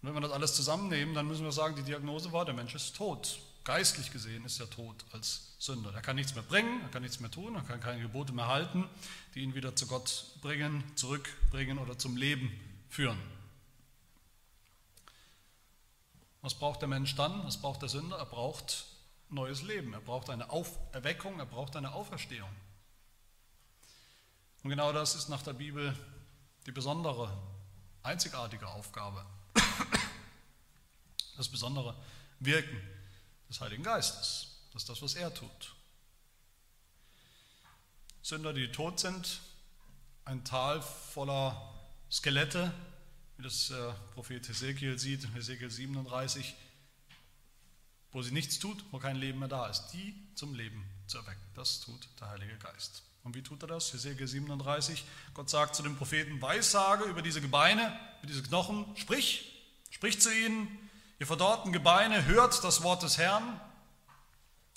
Und 0.00 0.08
wenn 0.08 0.14
wir 0.14 0.22
das 0.22 0.32
alles 0.32 0.56
zusammennehmen, 0.56 1.14
dann 1.14 1.28
müssen 1.28 1.44
wir 1.44 1.52
sagen, 1.52 1.76
die 1.76 1.84
Diagnose 1.84 2.32
war, 2.32 2.44
der 2.44 2.54
Mensch 2.54 2.74
ist 2.74 2.96
tot. 2.96 3.38
Geistlich 3.64 4.10
gesehen 4.10 4.44
ist 4.44 4.58
er 4.58 4.68
tot 4.68 5.04
als 5.12 5.54
Sünder. 5.60 5.94
Er 5.94 6.02
kann 6.02 6.16
nichts 6.16 6.34
mehr 6.34 6.42
bringen, 6.42 6.82
er 6.82 6.88
kann 6.88 7.02
nichts 7.02 7.20
mehr 7.20 7.30
tun, 7.30 7.54
er 7.54 7.62
kann 7.62 7.80
keine 7.80 8.02
Gebote 8.02 8.32
mehr 8.32 8.48
halten, 8.48 8.88
die 9.34 9.40
ihn 9.40 9.54
wieder 9.54 9.76
zu 9.76 9.86
Gott 9.86 10.24
bringen, 10.40 10.82
zurückbringen 10.96 11.78
oder 11.78 11.96
zum 11.96 12.16
Leben 12.16 12.50
führen. 12.88 13.20
Was 16.40 16.54
braucht 16.54 16.80
der 16.80 16.88
Mensch 16.88 17.14
dann? 17.14 17.44
Was 17.44 17.56
braucht 17.56 17.82
der 17.82 17.88
Sünder? 17.88 18.16
Er 18.16 18.26
braucht 18.26 18.84
neues 19.28 19.62
Leben, 19.62 19.92
er 19.92 20.00
braucht 20.00 20.28
eine 20.28 20.50
Auferweckung, 20.50 21.38
er 21.38 21.46
braucht 21.46 21.76
eine 21.76 21.92
Auferstehung. 21.92 22.50
Und 24.64 24.70
genau 24.70 24.92
das 24.92 25.14
ist 25.14 25.28
nach 25.28 25.42
der 25.42 25.52
Bibel 25.52 25.96
die 26.66 26.72
besondere, 26.72 27.36
einzigartige 28.02 28.66
Aufgabe, 28.66 29.24
das 31.36 31.48
besondere 31.48 31.96
Wirken 32.40 32.80
des 33.52 33.60
Heiligen 33.60 33.82
Geistes. 33.82 34.48
Das 34.72 34.82
ist 34.82 34.88
das, 34.88 35.02
was 35.02 35.14
er 35.14 35.32
tut. 35.32 35.74
Sünder, 38.22 38.54
die 38.54 38.72
tot 38.72 38.98
sind, 38.98 39.40
ein 40.24 40.42
Tal 40.44 40.80
voller 40.80 41.70
Skelette, 42.10 42.72
wie 43.36 43.42
das 43.42 43.70
äh, 43.70 43.92
Prophet 44.14 44.48
Hesekiel 44.48 44.98
sieht, 44.98 45.28
Hesekiel 45.34 45.70
37, 45.70 46.54
wo 48.12 48.22
sie 48.22 48.30
nichts 48.30 48.58
tut, 48.58 48.82
wo 48.90 48.98
kein 48.98 49.16
Leben 49.16 49.40
mehr 49.40 49.48
da 49.48 49.66
ist, 49.66 49.88
die 49.88 50.14
zum 50.34 50.54
Leben 50.54 50.84
zu 51.06 51.18
erwecken. 51.18 51.42
Das 51.54 51.80
tut 51.80 52.08
der 52.20 52.30
Heilige 52.30 52.56
Geist. 52.56 53.02
Und 53.22 53.34
wie 53.34 53.42
tut 53.42 53.62
er 53.62 53.68
das? 53.68 53.92
Hesekiel 53.92 54.28
37. 54.28 55.04
Gott 55.34 55.50
sagt 55.50 55.74
zu 55.74 55.82
dem 55.82 55.96
Propheten, 55.96 56.40
Weissage 56.40 57.04
über 57.04 57.20
diese 57.20 57.42
Gebeine, 57.42 57.98
über 58.20 58.28
diese 58.28 58.42
Knochen, 58.42 58.96
sprich, 58.96 59.62
sprich 59.90 60.20
zu 60.20 60.34
ihnen, 60.34 60.68
ihr 61.22 61.26
verdorrten 61.26 61.72
Gebeine, 61.72 62.24
hört 62.24 62.64
das 62.64 62.82
Wort 62.82 63.04
des 63.04 63.16
Herrn. 63.16 63.60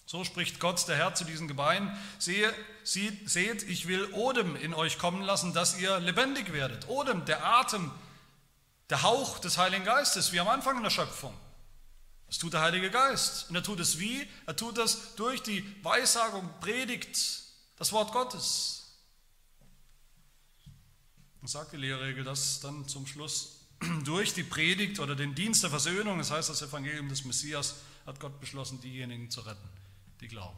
So 0.06 0.24
spricht 0.24 0.60
Gott, 0.60 0.88
der 0.88 0.96
Herr, 0.96 1.16
zu 1.16 1.24
diesen 1.24 1.48
Gebeinen. 1.48 1.92
Sehe, 2.20 2.54
sieht, 2.84 3.28
seht, 3.28 3.64
ich 3.64 3.88
will 3.88 4.14
Odem 4.14 4.56
in 4.56 4.76
euch 4.76 5.00
kommen 5.00 5.24
lassen, 5.24 5.54
dass 5.54 5.80
ihr 5.80 6.00
lebendig 6.00 6.54
werdet. 6.54 6.88
Odem, 6.88 7.26
der 7.26 7.44
Atem, 7.44 7.90
der 8.92 9.02
Hauch 9.02 9.40
des 9.40 9.58
Heiligen 9.58 9.86
Geistes, 9.86 10.34
wie 10.34 10.40
am 10.40 10.48
Anfang 10.48 10.78
in 10.78 10.84
der 10.84 10.92
Schöpfung. 10.92 11.36
Das 12.28 12.38
tut 12.38 12.54
der 12.54 12.62
Heilige 12.62 12.92
Geist. 12.92 13.50
Und 13.50 13.56
er 13.56 13.64
tut 13.64 13.80
es 13.80 13.98
wie? 13.98 14.30
Er 14.46 14.56
tut 14.56 14.78
es 14.78 15.16
durch 15.16 15.42
die 15.42 15.66
Weissagung, 15.84 16.48
Predigt, 16.62 17.18
das 17.78 17.92
Wort 17.92 18.12
Gottes. 18.12 18.94
Und 21.42 21.48
sagt 21.48 21.72
die 21.72 21.78
Lehrregel 21.78 22.24
das 22.24 22.60
dann 22.60 22.88
zum 22.88 23.08
Schluss 23.08 23.55
durch 24.04 24.34
die 24.34 24.44
Predigt 24.44 25.00
oder 25.00 25.16
den 25.16 25.36
Dienst 25.36 25.64
der 25.64 25.70
Versöhnung, 25.70 26.18
das 26.18 26.32
heißt 26.32 26.50
das 26.50 26.62
Evangelium 26.62 27.10
des 27.10 27.26
Messias, 27.26 27.82
hat 28.06 28.20
Gott 28.20 28.40
beschlossen, 28.40 28.80
diejenigen 28.82 29.30
zu 29.30 29.42
retten, 29.42 29.68
die 30.22 30.28
glauben. 30.28 30.58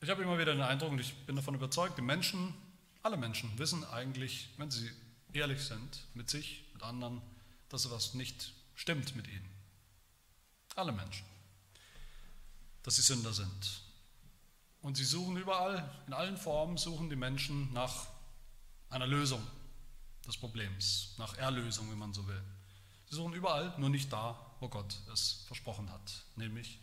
Ich 0.00 0.10
habe 0.10 0.22
immer 0.22 0.38
wieder 0.38 0.52
den 0.52 0.60
Eindruck, 0.60 0.90
und 0.90 1.00
ich 1.00 1.14
bin 1.24 1.34
davon 1.36 1.54
überzeugt, 1.54 1.96
die 1.96 2.02
Menschen, 2.02 2.52
alle 3.02 3.16
Menschen 3.16 3.58
wissen 3.58 3.84
eigentlich, 3.84 4.50
wenn 4.58 4.70
sie 4.70 4.90
ehrlich 5.32 5.62
sind 5.62 6.06
mit 6.12 6.28
sich, 6.28 6.64
mit 6.74 6.82
anderen, 6.82 7.22
dass 7.70 7.86
etwas 7.86 8.12
nicht 8.12 8.52
stimmt 8.74 9.16
mit 9.16 9.26
ihnen. 9.28 9.48
Alle 10.76 10.92
Menschen. 10.92 11.24
Dass 12.82 12.96
sie 12.96 13.02
Sünder 13.02 13.32
sind. 13.32 13.83
Und 14.84 14.98
sie 14.98 15.04
suchen 15.04 15.38
überall, 15.38 15.90
in 16.06 16.12
allen 16.12 16.36
Formen 16.36 16.76
suchen 16.76 17.08
die 17.08 17.16
Menschen 17.16 17.72
nach 17.72 18.06
einer 18.90 19.06
Lösung 19.06 19.42
des 20.26 20.36
Problems, 20.36 21.14
nach 21.16 21.38
Erlösung, 21.38 21.90
wenn 21.90 21.96
man 21.96 22.12
so 22.12 22.28
will. 22.28 22.42
Sie 23.08 23.16
suchen 23.16 23.32
überall, 23.32 23.72
nur 23.78 23.88
nicht 23.88 24.12
da, 24.12 24.38
wo 24.60 24.68
Gott 24.68 24.94
es 25.10 25.42
versprochen 25.46 25.90
hat, 25.90 26.12
nämlich 26.36 26.78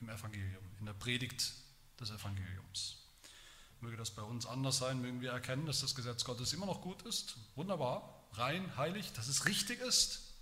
im 0.00 0.08
Evangelium, 0.08 0.64
in 0.80 0.86
der 0.86 0.94
Predigt 0.94 1.52
des 2.00 2.08
Evangeliums. 2.08 2.96
Möge 3.82 3.98
das 3.98 4.10
bei 4.12 4.22
uns 4.22 4.46
anders 4.46 4.78
sein, 4.78 5.02
mögen 5.02 5.20
wir 5.20 5.32
erkennen, 5.32 5.66
dass 5.66 5.82
das 5.82 5.94
Gesetz 5.94 6.24
Gottes 6.24 6.54
immer 6.54 6.64
noch 6.64 6.80
gut 6.80 7.02
ist, 7.02 7.36
wunderbar, 7.56 8.24
rein, 8.32 8.74
heilig, 8.78 9.12
dass 9.12 9.28
es 9.28 9.44
richtig 9.44 9.80
ist, 9.80 10.32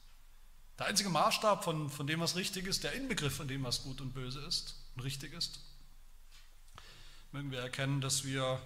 der 0.79 0.87
einzige 0.87 1.11
Maßstab 1.11 1.64
von, 1.64 1.91
von 1.91 2.07
dem, 2.07 2.20
was 2.20 2.37
richtig 2.37 2.68
ist, 2.68 2.85
der 2.85 2.93
Inbegriff 2.93 3.35
von 3.35 3.49
dem, 3.49 3.64
was 3.64 3.83
gut 3.83 4.01
und 4.01 4.14
böse 4.14 4.39
ist 4.43 4.76
und 4.95 5.03
richtig 5.03 5.33
ist. 5.33 5.59
Mögen 7.33 7.51
wir 7.51 7.61
erkennen, 7.61 8.03
dass 8.03 8.24
wir 8.24 8.61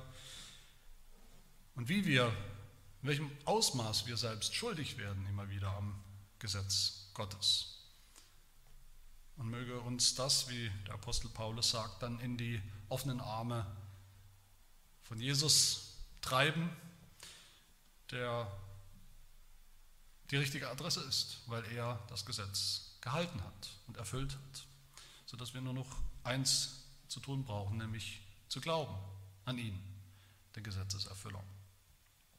und 1.77 1.89
wie 1.89 2.05
wir, 2.05 2.27
in 3.03 3.09
welchem 3.09 3.31
Ausmaß 3.45 4.07
wir 4.07 4.17
selbst 4.17 4.57
schuldig 4.57 4.99
werden 4.99 5.25
immer 5.27 5.49
wieder 5.49 5.69
am 5.69 6.03
Gesetz 6.41 7.11
Gottes. 7.14 7.79
Und 9.37 9.51
möge 9.51 9.79
uns 9.79 10.17
das, 10.17 10.49
wie 10.49 10.69
der 10.85 10.95
Apostel 10.95 11.29
Paulus 11.29 11.71
sagt, 11.71 12.03
dann 12.03 12.19
in 12.19 12.37
die 12.37 12.61
offenen 12.89 13.21
Arme 13.21 13.64
von 15.05 15.21
Jesus 15.21 15.93
treiben, 16.21 16.69
der 18.11 18.51
die 20.33 20.39
richtige 20.39 20.69
Adresse 20.69 21.03
ist, 21.03 21.39
weil 21.47 21.64
er 21.67 22.05
das 22.09 22.27
Gesetz 22.27 22.97
gehalten 23.01 23.41
hat 23.45 23.69
und 23.87 23.97
erfüllt 23.97 24.33
hat, 24.33 24.67
sodass 25.25 25.55
wir 25.55 25.61
nur 25.61 25.75
noch 25.75 25.99
eins 26.25 26.83
zu 27.07 27.21
tun 27.21 27.45
brauchen, 27.45 27.77
nämlich 27.77 28.26
zu 28.49 28.61
glauben 28.61 28.95
an 29.45 29.59
ihn, 29.59 29.79
der 30.55 30.63
Gesetzeserfüllung. 30.63 31.45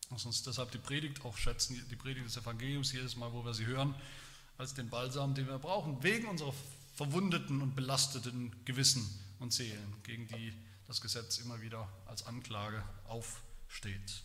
Lass 0.09 0.25
uns 0.25 0.43
deshalb 0.43 0.71
die 0.71 0.77
Predigt 0.77 1.23
auch 1.25 1.37
schätzen, 1.37 1.85
die 1.89 1.95
Predigt 1.95 2.25
des 2.25 2.37
Evangeliums 2.37 2.93
jedes 2.93 3.15
Mal, 3.15 3.31
wo 3.33 3.43
wir 3.43 3.53
sie 3.53 3.65
hören, 3.65 3.93
als 4.57 4.73
den 4.73 4.89
Balsam, 4.89 5.35
den 5.35 5.47
wir 5.47 5.59
brauchen, 5.59 6.01
wegen 6.01 6.27
unserer 6.27 6.53
verwundeten 6.95 7.61
und 7.61 7.75
belasteten 7.75 8.55
Gewissen 8.65 9.07
und 9.39 9.53
Seelen, 9.53 9.93
gegen 10.03 10.27
die 10.27 10.53
das 10.87 11.01
Gesetz 11.01 11.37
immer 11.39 11.61
wieder 11.61 11.87
als 12.05 12.25
Anklage 12.25 12.81
aufsteht. 13.05 14.23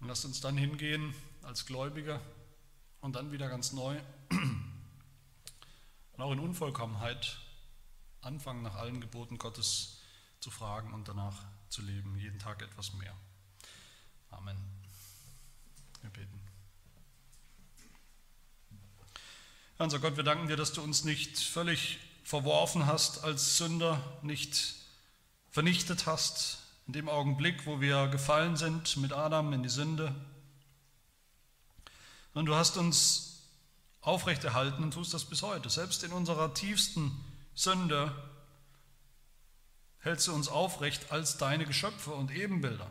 Und 0.00 0.08
lasst 0.08 0.24
uns 0.24 0.40
dann 0.40 0.56
hingehen 0.56 1.14
als 1.42 1.66
Gläubige 1.66 2.20
und 3.00 3.16
dann 3.16 3.32
wieder 3.32 3.48
ganz 3.48 3.72
neu 3.72 4.00
und 4.30 6.22
auch 6.22 6.32
in 6.32 6.38
Unvollkommenheit 6.38 7.38
anfangen, 8.22 8.62
nach 8.62 8.76
allen 8.76 9.00
Geboten 9.00 9.36
Gottes 9.36 10.00
zu 10.44 10.50
fragen 10.50 10.92
und 10.92 11.08
danach 11.08 11.42
zu 11.70 11.80
leben, 11.80 12.18
jeden 12.18 12.38
Tag 12.38 12.60
etwas 12.60 12.92
mehr. 12.92 13.16
Amen. 14.30 14.58
Wir 16.02 16.10
beten. 16.10 16.38
Herr 19.78 19.84
unser 19.84 20.00
Gott, 20.00 20.18
wir 20.18 20.22
danken 20.22 20.46
dir, 20.48 20.58
dass 20.58 20.74
du 20.74 20.82
uns 20.82 21.04
nicht 21.04 21.38
völlig 21.38 21.98
verworfen 22.24 22.84
hast 22.84 23.24
als 23.24 23.56
Sünder, 23.56 23.98
nicht 24.20 24.74
vernichtet 25.50 26.04
hast 26.04 26.58
in 26.86 26.92
dem 26.92 27.08
Augenblick, 27.08 27.64
wo 27.64 27.80
wir 27.80 28.08
gefallen 28.08 28.58
sind 28.58 28.98
mit 28.98 29.14
Adam 29.14 29.50
in 29.54 29.62
die 29.62 29.70
Sünde. 29.70 30.14
Und 32.34 32.44
du 32.44 32.54
hast 32.54 32.76
uns 32.76 33.40
aufrechterhalten 34.02 34.82
und 34.82 34.92
tust 34.92 35.14
das 35.14 35.24
bis 35.24 35.40
heute. 35.40 35.70
Selbst 35.70 36.04
in 36.04 36.12
unserer 36.12 36.52
tiefsten 36.52 37.18
Sünde 37.54 38.14
hältst 40.04 40.28
du 40.28 40.34
uns 40.34 40.48
aufrecht 40.48 41.10
als 41.10 41.38
deine 41.38 41.64
Geschöpfe 41.64 42.12
und 42.12 42.30
Ebenbilder. 42.30 42.90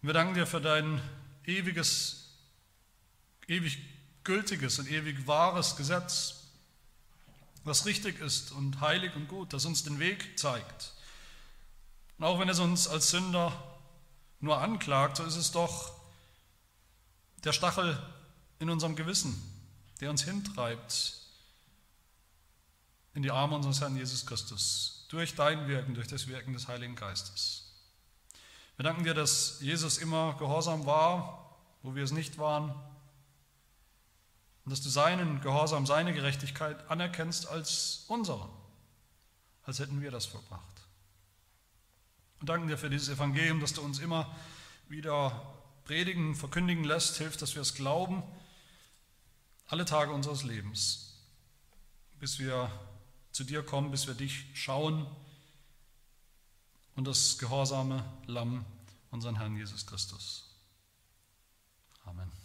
Wir 0.00 0.12
danken 0.12 0.34
dir 0.34 0.46
für 0.46 0.60
dein 0.60 1.02
ewiges, 1.44 2.30
ewig 3.48 3.78
gültiges 4.22 4.78
und 4.78 4.88
ewig 4.88 5.26
wahres 5.26 5.74
Gesetz, 5.74 6.34
was 7.64 7.84
richtig 7.84 8.20
ist 8.20 8.52
und 8.52 8.80
heilig 8.80 9.14
und 9.16 9.26
gut, 9.26 9.52
das 9.52 9.64
uns 9.64 9.82
den 9.82 9.98
Weg 9.98 10.38
zeigt. 10.38 10.92
Und 12.16 12.24
auch 12.24 12.38
wenn 12.38 12.48
es 12.48 12.60
uns 12.60 12.86
als 12.86 13.10
Sünder 13.10 13.52
nur 14.38 14.60
anklagt, 14.60 15.16
so 15.16 15.24
ist 15.24 15.34
es 15.34 15.50
doch 15.50 15.92
der 17.42 17.52
Stachel 17.52 18.00
in 18.60 18.70
unserem 18.70 18.94
Gewissen, 18.94 19.42
der 20.00 20.10
uns 20.10 20.22
hintreibt 20.22 21.17
in 23.18 23.22
die 23.24 23.32
Arme 23.32 23.56
unseres 23.56 23.80
Herrn 23.80 23.96
Jesus 23.96 24.26
Christus, 24.26 25.04
durch 25.08 25.34
dein 25.34 25.66
Wirken, 25.66 25.92
durch 25.92 26.06
das 26.06 26.28
Wirken 26.28 26.52
des 26.52 26.68
Heiligen 26.68 26.94
Geistes. 26.94 27.64
Wir 28.76 28.84
danken 28.84 29.02
dir, 29.02 29.12
dass 29.12 29.60
Jesus 29.60 29.98
immer 29.98 30.36
gehorsam 30.38 30.86
war, 30.86 31.58
wo 31.82 31.96
wir 31.96 32.04
es 32.04 32.12
nicht 32.12 32.38
waren, 32.38 32.70
und 34.64 34.70
dass 34.70 34.82
du 34.82 34.88
seinen 34.88 35.40
Gehorsam, 35.40 35.84
seine 35.84 36.14
Gerechtigkeit 36.14 36.88
anerkennst 36.88 37.48
als 37.48 38.04
unsere, 38.06 38.48
als 39.64 39.80
hätten 39.80 40.00
wir 40.00 40.12
das 40.12 40.26
vollbracht. 40.26 40.62
Und 42.38 42.48
danken 42.48 42.68
dir 42.68 42.78
für 42.78 42.88
dieses 42.88 43.08
Evangelium, 43.08 43.58
dass 43.58 43.72
du 43.72 43.82
uns 43.82 43.98
immer 43.98 44.32
wieder 44.88 45.44
predigen, 45.86 46.36
verkündigen 46.36 46.84
lässt, 46.84 47.16
hilft, 47.16 47.42
dass 47.42 47.56
wir 47.56 47.62
es 47.62 47.74
glauben, 47.74 48.22
alle 49.66 49.86
Tage 49.86 50.12
unseres 50.12 50.44
Lebens, 50.44 51.18
bis 52.20 52.38
wir 52.38 52.70
zu 53.38 53.44
dir 53.44 53.62
kommen, 53.62 53.92
bis 53.92 54.08
wir 54.08 54.14
dich 54.14 54.46
schauen 54.52 55.06
und 56.96 57.06
das 57.06 57.38
gehorsame 57.38 58.04
Lamm, 58.26 58.64
unseren 59.12 59.36
Herrn 59.36 59.56
Jesus 59.56 59.86
Christus. 59.86 60.50
Amen. 62.04 62.37